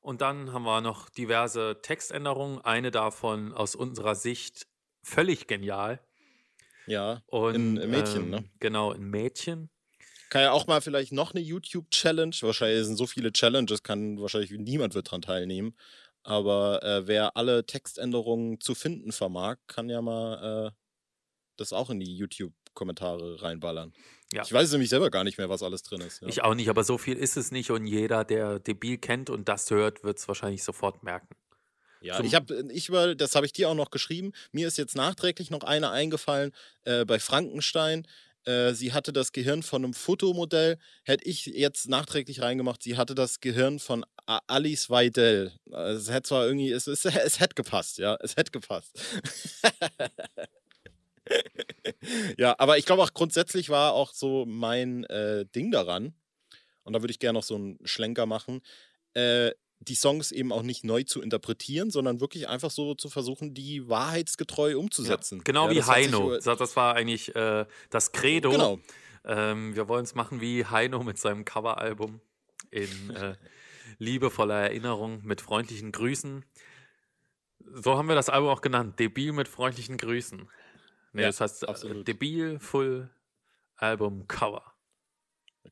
Und 0.00 0.20
dann 0.20 0.52
haben 0.52 0.64
wir 0.64 0.80
noch 0.82 1.08
diverse 1.10 1.80
Textänderungen. 1.82 2.60
Eine 2.62 2.90
davon 2.90 3.52
aus 3.54 3.74
unserer 3.76 4.14
Sicht 4.14 4.68
völlig 5.04 5.46
genial. 5.48 6.00
Ja, 6.86 7.22
Und, 7.26 7.54
In- 7.56 7.76
in 7.76 7.90
Mädchen, 7.90 8.28
ähm, 8.28 8.30
ne? 8.30 8.50
Genau, 8.60 8.92
in 8.92 9.04
Mädchen. 9.10 9.70
kann 10.30 10.42
ja 10.42 10.52
auch 10.52 10.66
mal 10.66 10.80
vielleicht 10.80 11.12
noch 11.12 11.32
eine 11.34 11.40
YouTube-Challenge, 11.42 12.34
wahrscheinlich 12.40 12.84
sind 12.86 12.96
so 12.96 13.06
viele 13.06 13.32
Challenges, 13.32 13.82
kann 13.82 14.20
wahrscheinlich 14.20 14.50
niemand 14.52 14.94
wird 14.94 15.10
dran 15.10 15.22
teilnehmen, 15.22 15.76
aber 16.22 16.82
äh, 16.82 17.06
wer 17.06 17.36
alle 17.36 17.66
Textänderungen 17.66 18.60
zu 18.60 18.74
finden 18.74 19.12
vermag, 19.12 19.56
kann 19.66 19.88
ja 19.90 20.02
mal 20.02 20.68
äh, 20.68 20.72
das 21.56 21.72
auch 21.72 21.90
in 21.90 22.00
die 22.00 22.16
YouTube-Kommentare 22.74 23.42
reinballern. 23.42 23.92
Ja. 24.32 24.42
Ich 24.42 24.52
weiß 24.52 24.72
nämlich 24.72 24.90
selber 24.90 25.10
gar 25.10 25.24
nicht 25.24 25.38
mehr, 25.38 25.48
was 25.48 25.62
alles 25.62 25.82
drin 25.82 26.00
ist. 26.00 26.20
Ja. 26.20 26.28
Ich 26.28 26.42
auch 26.42 26.54
nicht, 26.54 26.68
aber 26.68 26.82
so 26.84 26.98
viel 26.98 27.16
ist 27.16 27.36
es 27.36 27.52
nicht 27.52 27.70
und 27.70 27.86
jeder, 27.86 28.24
der 28.24 28.58
Debil 28.58 28.98
kennt 28.98 29.30
und 29.30 29.48
das 29.48 29.70
hört, 29.70 30.02
wird 30.02 30.18
es 30.18 30.26
wahrscheinlich 30.28 30.64
sofort 30.64 31.02
merken. 31.02 31.28
Ja, 32.00 32.16
Zum- 32.16 32.26
ich 32.26 32.34
habe, 32.34 32.68
ich 32.70 32.90
war, 32.90 33.14
das 33.14 33.34
habe 33.34 33.46
ich 33.46 33.52
dir 33.52 33.68
auch 33.68 33.74
noch 33.74 33.90
geschrieben. 33.90 34.32
Mir 34.52 34.66
ist 34.68 34.76
jetzt 34.76 34.96
nachträglich 34.96 35.50
noch 35.50 35.62
eine 35.62 35.90
eingefallen 35.90 36.52
äh, 36.84 37.04
bei 37.04 37.18
Frankenstein. 37.18 38.06
Äh, 38.44 38.74
sie 38.74 38.92
hatte 38.92 39.12
das 39.12 39.32
Gehirn 39.32 39.62
von 39.62 39.84
einem 39.84 39.94
Fotomodell. 39.94 40.78
Hätte 41.04 41.24
ich 41.24 41.46
jetzt 41.46 41.88
nachträglich 41.88 42.42
reingemacht, 42.42 42.82
sie 42.82 42.98
hatte 42.98 43.14
das 43.14 43.40
Gehirn 43.40 43.78
von 43.78 44.04
A 44.26 44.40
Alice 44.48 44.90
Weidel. 44.90 45.52
Also 45.70 46.00
es 46.00 46.10
hätte 46.14 46.28
zwar 46.28 46.46
irgendwie, 46.46 46.72
es, 46.72 46.86
es, 46.88 47.04
es 47.06 47.40
hätte 47.40 47.54
gepasst, 47.54 47.98
ja, 47.98 48.18
es 48.20 48.36
hätte 48.36 48.50
gepasst. 48.50 48.98
ja, 52.38 52.54
aber 52.58 52.78
ich 52.78 52.86
glaube 52.86 53.02
auch 53.02 53.12
grundsätzlich 53.12 53.70
war 53.70 53.92
auch 53.92 54.12
so 54.12 54.44
mein 54.46 55.04
äh, 55.04 55.46
Ding 55.54 55.70
daran, 55.70 56.14
und 56.84 56.92
da 56.92 57.02
würde 57.02 57.12
ich 57.12 57.18
gerne 57.18 57.38
noch 57.38 57.44
so 57.44 57.54
einen 57.54 57.78
Schlenker 57.84 58.26
machen, 58.26 58.60
äh, 59.14 59.52
die 59.80 59.94
Songs 59.94 60.32
eben 60.32 60.52
auch 60.52 60.62
nicht 60.62 60.84
neu 60.84 61.02
zu 61.02 61.20
interpretieren, 61.20 61.90
sondern 61.90 62.20
wirklich 62.20 62.48
einfach 62.48 62.70
so 62.70 62.94
zu 62.94 63.10
versuchen, 63.10 63.54
die 63.54 63.88
wahrheitsgetreu 63.88 64.78
umzusetzen. 64.78 65.42
Genau 65.44 65.68
Ja, 65.68 65.74
wie 65.74 65.82
Heino. 65.82 66.38
das 66.38 66.76
war 66.76 66.94
eigentlich 66.94 67.34
äh, 67.34 67.66
das 67.90 68.12
Credo. 68.12 68.50
Genau. 68.50 68.78
Ähm, 69.24 69.74
wir 69.74 69.88
wollen 69.88 70.04
es 70.04 70.14
machen 70.14 70.40
wie 70.40 70.64
Heino 70.64 71.02
mit 71.02 71.18
seinem 71.18 71.44
Coveralbum 71.44 72.20
in 72.70 73.10
äh, 73.10 73.36
liebevoller 73.98 74.54
Erinnerung 74.54 75.22
mit 75.24 75.40
freundlichen 75.40 75.92
Grüßen. 75.92 76.44
So 77.72 77.96
haben 77.96 78.08
wir 78.08 78.14
das 78.14 78.28
Album 78.28 78.50
auch 78.50 78.60
genannt. 78.60 78.98
Debil 79.00 79.32
mit 79.32 79.48
freundlichen 79.48 79.96
Grüßen. 79.96 80.48
Nee, 81.14 81.22
Ja, 81.22 81.28
das 81.28 81.40
heißt 81.40 81.62
äh, 81.62 81.66
absolut. 81.66 82.06
Debil 82.06 82.58
Full 82.58 83.08
Album 83.76 84.28
Cover. 84.28 84.62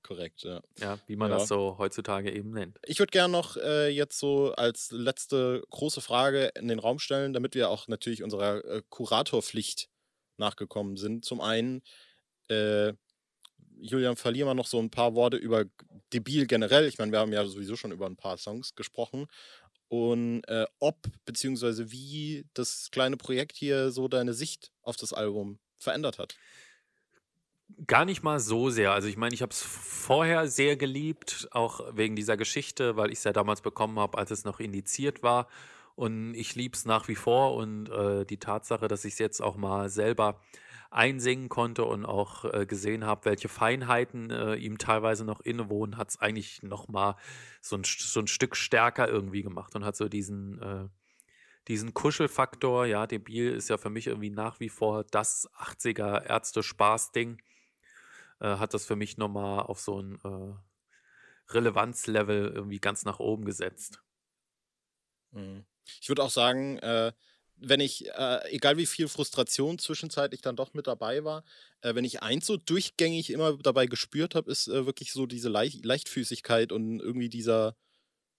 Korrekt, 0.02 0.42
ja. 0.42 0.62
Ja, 0.78 0.98
wie 1.06 1.16
man 1.16 1.30
Ja. 1.30 1.38
das 1.38 1.48
so 1.48 1.76
heutzutage 1.78 2.32
eben 2.32 2.50
nennt. 2.52 2.78
Ich 2.86 2.98
würde 2.98 3.10
gerne 3.10 3.30
noch 3.30 3.56
äh, 3.58 3.88
jetzt 3.88 4.18
so 4.18 4.52
als 4.54 4.90
letzte 4.90 5.62
große 5.70 6.00
Frage 6.00 6.46
in 6.56 6.66
den 6.68 6.78
Raum 6.78 6.98
stellen, 6.98 7.32
damit 7.34 7.54
wir 7.54 7.68
auch 7.68 7.88
natürlich 7.88 8.22
unserer 8.22 8.64
äh, 8.64 8.82
Kuratorpflicht 8.88 9.90
nachgekommen 10.38 10.96
sind. 10.96 11.24
Zum 11.24 11.40
einen, 11.40 11.82
äh, 12.48 12.94
Julian, 13.80 14.16
verlieren 14.16 14.48
wir 14.48 14.54
noch 14.54 14.66
so 14.66 14.78
ein 14.80 14.90
paar 14.90 15.14
Worte 15.14 15.36
über 15.36 15.66
Debil 16.12 16.46
generell. 16.46 16.86
Ich 16.86 16.98
meine, 16.98 17.12
wir 17.12 17.18
haben 17.18 17.32
ja 17.32 17.44
sowieso 17.44 17.76
schon 17.76 17.92
über 17.92 18.06
ein 18.06 18.16
paar 18.16 18.38
Songs 18.38 18.74
gesprochen. 18.74 19.26
Und 19.88 20.42
äh, 20.48 20.64
ob 20.78 20.96
beziehungsweise 21.26 21.92
wie 21.92 22.46
das 22.54 22.90
kleine 22.90 23.18
Projekt 23.18 23.56
hier 23.56 23.90
so 23.90 24.08
deine 24.08 24.32
Sicht 24.32 24.71
auf 24.82 24.96
das 24.96 25.12
Album 25.12 25.58
verändert 25.76 26.18
hat. 26.18 26.36
Gar 27.86 28.04
nicht 28.04 28.22
mal 28.22 28.38
so 28.38 28.70
sehr. 28.70 28.92
Also 28.92 29.08
ich 29.08 29.16
meine, 29.16 29.34
ich 29.34 29.42
habe 29.42 29.52
es 29.52 29.62
vorher 29.62 30.46
sehr 30.48 30.76
geliebt, 30.76 31.48
auch 31.52 31.80
wegen 31.92 32.16
dieser 32.16 32.36
Geschichte, 32.36 32.96
weil 32.96 33.10
ich 33.10 33.18
es 33.18 33.24
ja 33.24 33.32
damals 33.32 33.62
bekommen 33.62 33.98
habe, 33.98 34.18
als 34.18 34.30
es 34.30 34.44
noch 34.44 34.60
indiziert 34.60 35.22
war. 35.22 35.48
Und 35.94 36.34
ich 36.34 36.54
liebe 36.54 36.76
es 36.76 36.84
nach 36.84 37.08
wie 37.08 37.14
vor. 37.14 37.54
Und 37.54 37.88
äh, 37.88 38.24
die 38.26 38.38
Tatsache, 38.38 38.88
dass 38.88 39.04
ich 39.04 39.14
es 39.14 39.18
jetzt 39.18 39.40
auch 39.40 39.56
mal 39.56 39.88
selber 39.88 40.40
einsingen 40.92 41.48
konnte 41.48 41.84
und 41.84 42.04
auch 42.04 42.44
äh, 42.44 42.66
gesehen 42.66 43.04
habe, 43.04 43.24
welche 43.24 43.48
Feinheiten 43.48 44.30
äh, 44.30 44.54
ihm 44.56 44.78
teilweise 44.78 45.24
noch 45.24 45.40
innewohnen, 45.40 45.96
hat 45.96 46.10
es 46.10 46.20
eigentlich 46.20 46.62
noch 46.62 46.88
mal 46.88 47.16
so 47.62 47.76
ein, 47.76 47.84
so 47.84 48.20
ein 48.20 48.26
Stück 48.26 48.56
stärker 48.56 49.08
irgendwie 49.08 49.42
gemacht 49.42 49.74
und 49.74 49.84
hat 49.84 49.96
so 49.96 50.08
diesen, 50.08 50.60
äh, 50.60 50.88
diesen 51.68 51.94
Kuschelfaktor. 51.94 52.86
Ja, 52.86 53.06
Debil 53.06 53.52
ist 53.52 53.68
ja 53.68 53.78
für 53.78 53.90
mich 53.90 54.06
irgendwie 54.06 54.30
nach 54.30 54.60
wie 54.60 54.68
vor 54.68 55.04
das 55.04 55.48
80er 55.54 56.24
Ärzte-Spaß-Ding 56.24 57.40
äh, 58.40 58.56
hat 58.56 58.74
das 58.74 58.84
für 58.84 58.96
mich 58.96 59.16
nochmal 59.16 59.60
auf 59.60 59.80
so 59.80 60.00
ein 60.00 60.18
äh, 60.24 61.52
Relevanzlevel 61.52 62.52
irgendwie 62.54 62.80
ganz 62.80 63.04
nach 63.04 63.20
oben 63.20 63.44
gesetzt. 63.44 64.02
Mhm. 65.30 65.64
Ich 66.00 66.08
würde 66.08 66.22
auch 66.22 66.30
sagen, 66.30 66.78
äh, 66.78 67.12
wenn 67.56 67.80
ich, 67.80 68.08
äh, 68.08 68.50
egal 68.50 68.76
wie 68.76 68.86
viel 68.86 69.08
Frustration 69.08 69.78
zwischenzeitlich 69.78 70.40
dann 70.40 70.56
doch 70.56 70.74
mit 70.74 70.86
dabei 70.86 71.24
war, 71.24 71.44
äh, 71.80 71.94
wenn 71.94 72.04
ich 72.04 72.22
eins 72.22 72.46
so 72.46 72.56
durchgängig 72.56 73.30
immer 73.30 73.56
dabei 73.56 73.86
gespürt 73.86 74.34
habe, 74.34 74.50
ist 74.50 74.68
äh, 74.68 74.86
wirklich 74.86 75.12
so 75.12 75.26
diese 75.26 75.48
Leicht 75.48 75.84
Leichtfüßigkeit 75.84 76.72
und 76.72 77.00
irgendwie 77.00 77.28
dieser, 77.28 77.76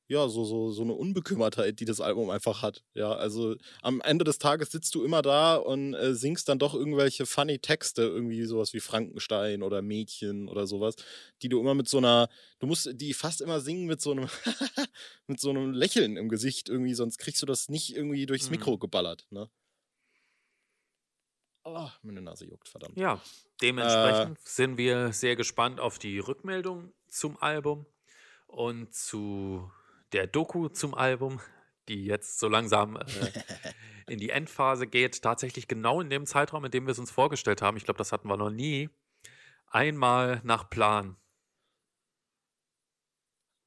ja, 0.07 0.27
so, 0.27 0.43
so, 0.45 0.71
so 0.71 0.81
eine 0.83 0.93
Unbekümmertheit, 0.93 1.79
die 1.79 1.85
das 1.85 2.01
Album 2.01 2.29
einfach 2.29 2.61
hat. 2.61 2.83
Ja, 2.93 3.13
also 3.13 3.55
am 3.81 4.01
Ende 4.01 4.25
des 4.25 4.37
Tages 4.37 4.71
sitzt 4.71 4.93
du 4.95 5.03
immer 5.03 5.21
da 5.21 5.55
und 5.55 5.93
äh, 5.93 6.13
singst 6.13 6.49
dann 6.49 6.59
doch 6.59 6.73
irgendwelche 6.73 7.25
funny 7.25 7.59
Texte, 7.59 8.03
irgendwie 8.03 8.43
sowas 8.45 8.73
wie 8.73 8.79
Frankenstein 8.79 9.63
oder 9.63 9.81
Mädchen 9.81 10.49
oder 10.49 10.67
sowas, 10.67 10.95
die 11.41 11.49
du 11.49 11.59
immer 11.59 11.73
mit 11.73 11.87
so 11.89 11.97
einer, 11.99 12.29
du 12.59 12.67
musst 12.67 12.89
die 12.93 13.13
fast 13.13 13.41
immer 13.41 13.59
singen 13.61 13.85
mit 13.85 14.01
so 14.01 14.11
einem, 14.11 14.27
mit 15.27 15.39
so 15.39 15.49
einem 15.49 15.71
Lächeln 15.71 16.17
im 16.17 16.29
Gesicht 16.29 16.69
irgendwie, 16.69 16.93
sonst 16.93 17.17
kriegst 17.17 17.41
du 17.41 17.45
das 17.45 17.69
nicht 17.69 17.95
irgendwie 17.95 18.25
durchs 18.25 18.47
Mhm. 18.47 18.51
Mikro 18.51 18.77
geballert, 18.77 19.25
ne? 19.31 19.49
Oh, 21.65 21.89
meine 22.01 22.21
Nase 22.21 22.45
juckt, 22.45 22.67
verdammt. 22.67 22.97
Ja, 22.97 23.21
dementsprechend 23.61 24.39
sind 24.41 24.77
wir 24.77 25.13
sehr 25.13 25.35
gespannt 25.35 25.79
auf 25.79 25.97
die 25.97 26.19
Rückmeldung 26.19 26.93
zum 27.07 27.41
Album 27.41 27.85
und 28.47 28.93
zu 28.93 29.71
der 30.13 30.27
Doku 30.27 30.69
zum 30.69 30.93
Album, 30.93 31.41
die 31.89 32.05
jetzt 32.05 32.39
so 32.39 32.47
langsam 32.47 32.95
äh, 32.97 33.03
in 34.07 34.19
die 34.19 34.29
Endphase 34.29 34.87
geht. 34.87 35.21
Tatsächlich 35.21 35.67
genau 35.67 36.01
in 36.01 36.09
dem 36.09 36.25
Zeitraum, 36.25 36.65
in 36.65 36.71
dem 36.71 36.85
wir 36.85 36.91
es 36.91 36.99
uns 36.99 37.11
vorgestellt 37.11 37.61
haben. 37.61 37.77
Ich 37.77 37.85
glaube, 37.85 37.97
das 37.97 38.11
hatten 38.11 38.27
wir 38.27 38.37
noch 38.37 38.51
nie. 38.51 38.89
Einmal 39.67 40.39
nach 40.43 40.69
Plan. 40.69 41.17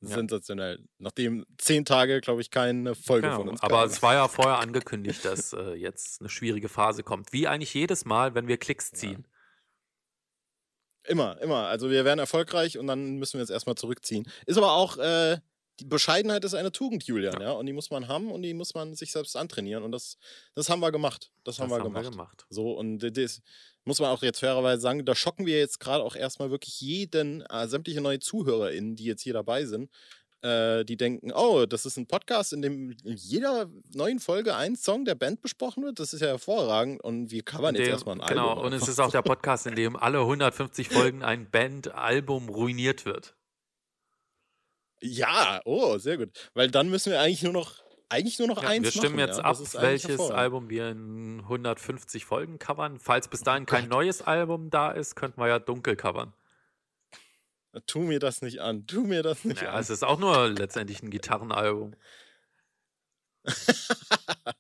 Ja. 0.03 0.15
Sensationell. 0.15 0.85
Nachdem 0.99 1.47
zehn 1.59 1.85
Tage, 1.85 2.21
glaube 2.21 2.41
ich, 2.41 2.51
keine 2.51 2.95
Folge 2.95 3.29
Genau, 3.29 3.39
von 3.41 3.49
uns 3.49 3.63
aber 3.63 3.81
kam. 3.81 3.89
es 3.89 4.03
war 4.03 4.15
ja 4.15 4.29
vorher 4.29 4.59
angekündigt, 4.59 5.25
dass 5.25 5.53
äh, 5.53 5.73
jetzt 5.73 6.21
eine 6.21 6.29
schwierige 6.29 6.69
Phase 6.69 7.03
kommt. 7.03 7.33
Wie 7.33 7.49
eigentlich 7.49 7.75
jedes 7.75 8.05
Mal, 8.05 8.35
wenn 8.35 8.47
wir 8.47 8.59
Klicks 8.59 8.93
ziehen. 8.93 9.27
Immer, 11.05 11.41
immer. 11.41 11.67
Also 11.67 11.91
wir 11.91 12.05
werden 12.05 12.19
erfolgreich 12.19 12.79
und 12.79 12.87
dann 12.87 13.17
müssen 13.17 13.35
wir 13.35 13.41
jetzt 13.41 13.51
erstmal 13.51 13.77
zurückziehen. 13.77 14.29
Ist 14.45 14.59
aber 14.59 14.73
auch, 14.73 14.99
äh, 14.99 15.39
die 15.81 15.85
Bescheidenheit 15.85 16.45
ist 16.45 16.55
eine 16.55 16.73
Tugend, 16.73 17.05
Julian, 17.05 17.41
ja. 17.41 17.53
Und 17.53 17.67
die 17.67 17.73
muss 17.73 17.91
man 17.91 18.09
haben 18.09 18.31
und 18.31 18.43
die 18.43 18.55
muss 18.55 18.75
man 18.75 18.95
sich 18.95 19.13
selbst 19.13 19.37
antrainieren. 19.37 19.83
Und 19.83 19.93
das, 19.93 20.19
das 20.55 20.69
haben 20.71 20.81
wir 20.81 20.91
gemacht. 20.91 21.31
Das, 21.45 21.59
haben, 21.59 21.71
wir, 21.71 21.81
gemacht. 21.81 22.11
gemacht. 22.11 22.47
So, 22.51 22.73
und 22.73 23.01
das 23.01 23.43
muss 23.85 24.01
man 24.01 24.11
auch 24.11 24.23
jetzt 24.23 24.41
fairerweise 24.41 24.81
sagen, 24.81 25.05
da 25.05 25.15
schocken 25.15 25.47
wir 25.47 25.59
jetzt 25.59 25.79
gerade 25.79 26.03
auch 26.03 26.17
erstmal 26.17 26.51
wirklich 26.51 26.81
jeden, 26.81 27.43
äh, 27.43 27.69
sämtliche 27.69 28.01
neue 28.01 28.19
ZuhörerInnen, 28.19 28.97
die 28.97 29.05
jetzt 29.05 29.23
hier 29.23 29.35
dabei 29.35 29.65
sind, 29.65 29.91
äh, 30.43 30.85
die 30.85 30.97
denken, 30.97 31.33
oh, 31.33 31.67
das 31.67 31.87
ist 31.87 31.97
ein 31.97 32.07
Podcast, 32.07 32.53
in 32.53 32.63
dem 32.63 32.91
in 33.05 33.17
jeder 33.17 33.71
neuen 33.95 34.19
Folge 34.19 34.57
ein 34.57 34.77
Song 34.77 35.05
der 35.05 35.15
Band 35.15 35.41
besprochen 35.41 35.85
wird. 35.85 36.01
Das 36.01 36.13
ist 36.13 36.21
ja 36.21 36.29
hervorragend 36.29 37.03
und 37.03 37.31
wir 37.31 37.43
covern 37.43 37.75
jetzt 37.75 37.87
dem, 37.87 37.93
erstmal 37.93 38.21
ein 38.21 38.27
genau, 38.27 38.51
Album. 38.51 38.65
und 38.65 38.73
es 38.73 38.89
ist 38.89 39.01
auch 39.01 39.11
der 39.11 39.23
Podcast, 39.23 39.67
in 39.67 39.77
dem 39.77 39.97
alle 39.97 40.21
150 40.21 40.89
Folgen 40.89 41.23
ein 41.23 41.51
Band-Album 41.51 42.49
ruiniert 42.49 43.05
wird. 43.05 43.36
Ja, 45.03 45.61
oh, 45.65 45.99
sehr 45.99 46.17
gut. 46.17 46.31
Weil 46.55 46.71
dann 46.71 46.89
müssen 46.89 47.13
wir 47.13 47.21
eigentlich 47.21 47.43
nur 47.43 47.53
noch, 47.53 47.83
eigentlich 48.09 48.39
nur 48.39 48.49
noch 48.49 48.63
Ja, 48.63 48.69
eins 48.71 48.85
wir 48.85 48.91
stimmen 48.93 49.17
machen, 49.17 49.27
jetzt 49.29 49.39
ja. 49.39 49.45
ab, 49.45 49.59
welches. 49.83 50.21
Album 50.31 50.71
wir 50.71 50.89
in 50.91 51.41
150 51.43 52.25
Folgen 52.25 52.59
covern. 52.59 52.99
Falls 52.99 53.29
bis 53.29 53.43
dahin 53.43 53.67
kein 53.67 53.85
Gott. 53.85 53.91
neues 53.91 54.23
Album 54.23 54.71
da 54.71 54.91
ist, 54.91 55.15
könnten 55.17 55.41
wir 55.41 55.49
ja 55.49 55.59
dunkel 55.59 55.97
covern. 55.97 56.33
Tu 57.87 57.99
mir 58.01 58.19
das 58.21 58.41
nicht 58.41 58.61
an. 58.61 58.87
Tu 58.87 59.03
mir 59.03 59.23
das 59.23 59.45
nicht 59.45 59.61
Ja, 59.63 59.73
an. 59.73 59.81
es 59.81 59.91
ist 59.91 60.03
auch 60.03 60.19
nur 60.19 60.49
letztendlich 60.49 61.03
ein 61.03 61.11
Gitarrenalbum. 61.11 61.95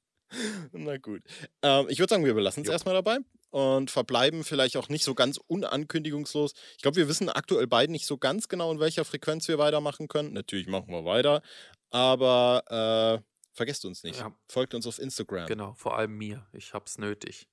Na 0.72 0.98
gut. 0.98 1.22
Ähm, 1.62 1.86
ich 1.88 1.98
würde 1.98 2.10
sagen, 2.10 2.24
wir 2.24 2.34
belassen 2.34 2.62
es 2.62 2.68
erstmal 2.68 2.94
dabei 2.94 3.18
und 3.56 3.90
verbleiben 3.90 4.44
vielleicht 4.44 4.76
auch 4.76 4.90
nicht 4.90 5.02
so 5.02 5.14
ganz 5.14 5.38
unankündigungslos. 5.46 6.52
Ich 6.76 6.82
glaube, 6.82 6.98
wir 6.98 7.08
wissen 7.08 7.30
aktuell 7.30 7.66
beide 7.66 7.90
nicht 7.90 8.04
so 8.04 8.18
ganz 8.18 8.48
genau, 8.48 8.70
in 8.70 8.80
welcher 8.80 9.06
Frequenz 9.06 9.48
wir 9.48 9.56
weitermachen 9.56 10.08
können. 10.08 10.34
Natürlich 10.34 10.66
machen 10.66 10.88
wir 10.92 11.06
weiter, 11.06 11.40
aber 11.88 13.22
äh, 13.22 13.24
vergesst 13.54 13.86
uns 13.86 14.02
nicht. 14.02 14.18
Ja. 14.20 14.36
Folgt 14.46 14.74
uns 14.74 14.86
auf 14.86 14.98
Instagram. 14.98 15.46
Genau, 15.46 15.72
vor 15.72 15.96
allem 15.96 16.18
mir. 16.18 16.46
Ich 16.52 16.74
hab's 16.74 16.98
nötig. 16.98 17.48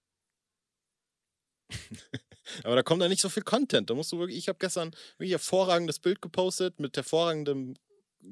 Aber 2.65 2.75
da 2.75 2.83
kommt 2.83 3.01
da 3.01 3.07
nicht 3.07 3.21
so 3.21 3.29
viel 3.29 3.43
Content. 3.43 3.89
Da 3.89 3.93
musst 3.93 4.11
du 4.11 4.19
wirklich, 4.19 4.37
ich 4.37 4.49
habe 4.49 4.59
gestern 4.59 4.91
wirklich 5.17 5.31
hervorragendes 5.31 5.99
Bild 5.99 6.21
gepostet 6.21 6.77
mit 6.81 6.95
hervorragendem 6.97 7.75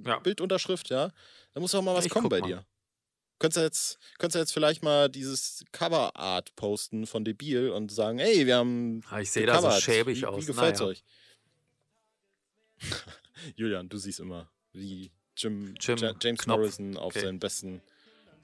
Ja. 0.06 0.20
Bildunterschrift, 0.20 0.90
ja. 0.90 1.12
Da 1.54 1.60
muss 1.62 1.74
auch 1.74 1.82
mal 1.82 1.96
was 1.96 2.06
Ich 2.06 2.12
kommen 2.12 2.28
bei 2.28 2.42
mal. 2.42 2.48
dir. 2.48 2.66
Könntest 3.42 3.58
du 3.58 3.62
jetzt, 3.62 3.98
könntest 4.20 4.36
du 4.36 4.40
jetzt 4.40 4.54
vielleicht 4.54 4.84
mal 4.84 5.10
dieses 5.10 5.64
Coverart 5.72 6.56
posten 6.56 7.08
von 7.08 7.26
Debil 7.26 7.72
und 7.72 7.92
sagen, 7.92 8.20
hey, 8.20 8.46
wir 8.46 8.58
haben 8.58 9.02
Ah, 9.10 9.20
Ich 9.20 9.32
sehe 9.32 9.48
da 9.48 9.60
so 9.60 9.72
schäbig 9.72 10.22
wie, 10.22 10.26
aus. 10.28 10.44
Wie 10.44 10.46
gefällt's 10.46 10.80
Naja. 10.80 10.92
euch? 10.92 11.04
Julian, 13.56 13.90
du 13.90 13.98
siehst 13.98 14.20
immer 14.20 14.48
wie 14.74 15.12
Jim, 15.36 15.74
Jim 15.80 15.98
Ja- 15.98 16.14
James 16.22 16.42
Knopf. 16.44 16.58
Morrison 16.60 16.98
auf 16.98 17.16
Okay. 17.16 17.22
seinen 17.26 17.40
besten 17.40 17.82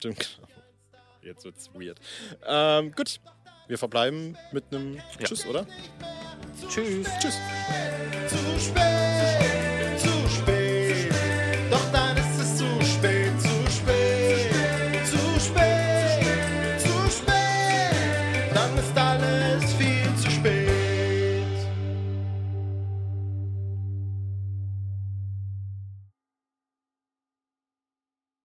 Jim 0.01 0.15
Knopf. 0.15 0.39
Jetzt 1.21 1.45
wird's 1.45 1.69
weird. 1.75 1.99
Ähm, 2.43 2.91
gut. 2.93 3.19
Wir 3.67 3.77
verbleiben 3.77 4.35
mit 4.51 4.63
einem 4.73 4.95
Ja. 4.95 5.03
Tschüss, 5.25 5.45
oder? 5.45 5.67
Tschüss. 6.69 7.07
Tschüss. 7.19 7.35
zu 8.29 8.59
spät. 8.59 9.66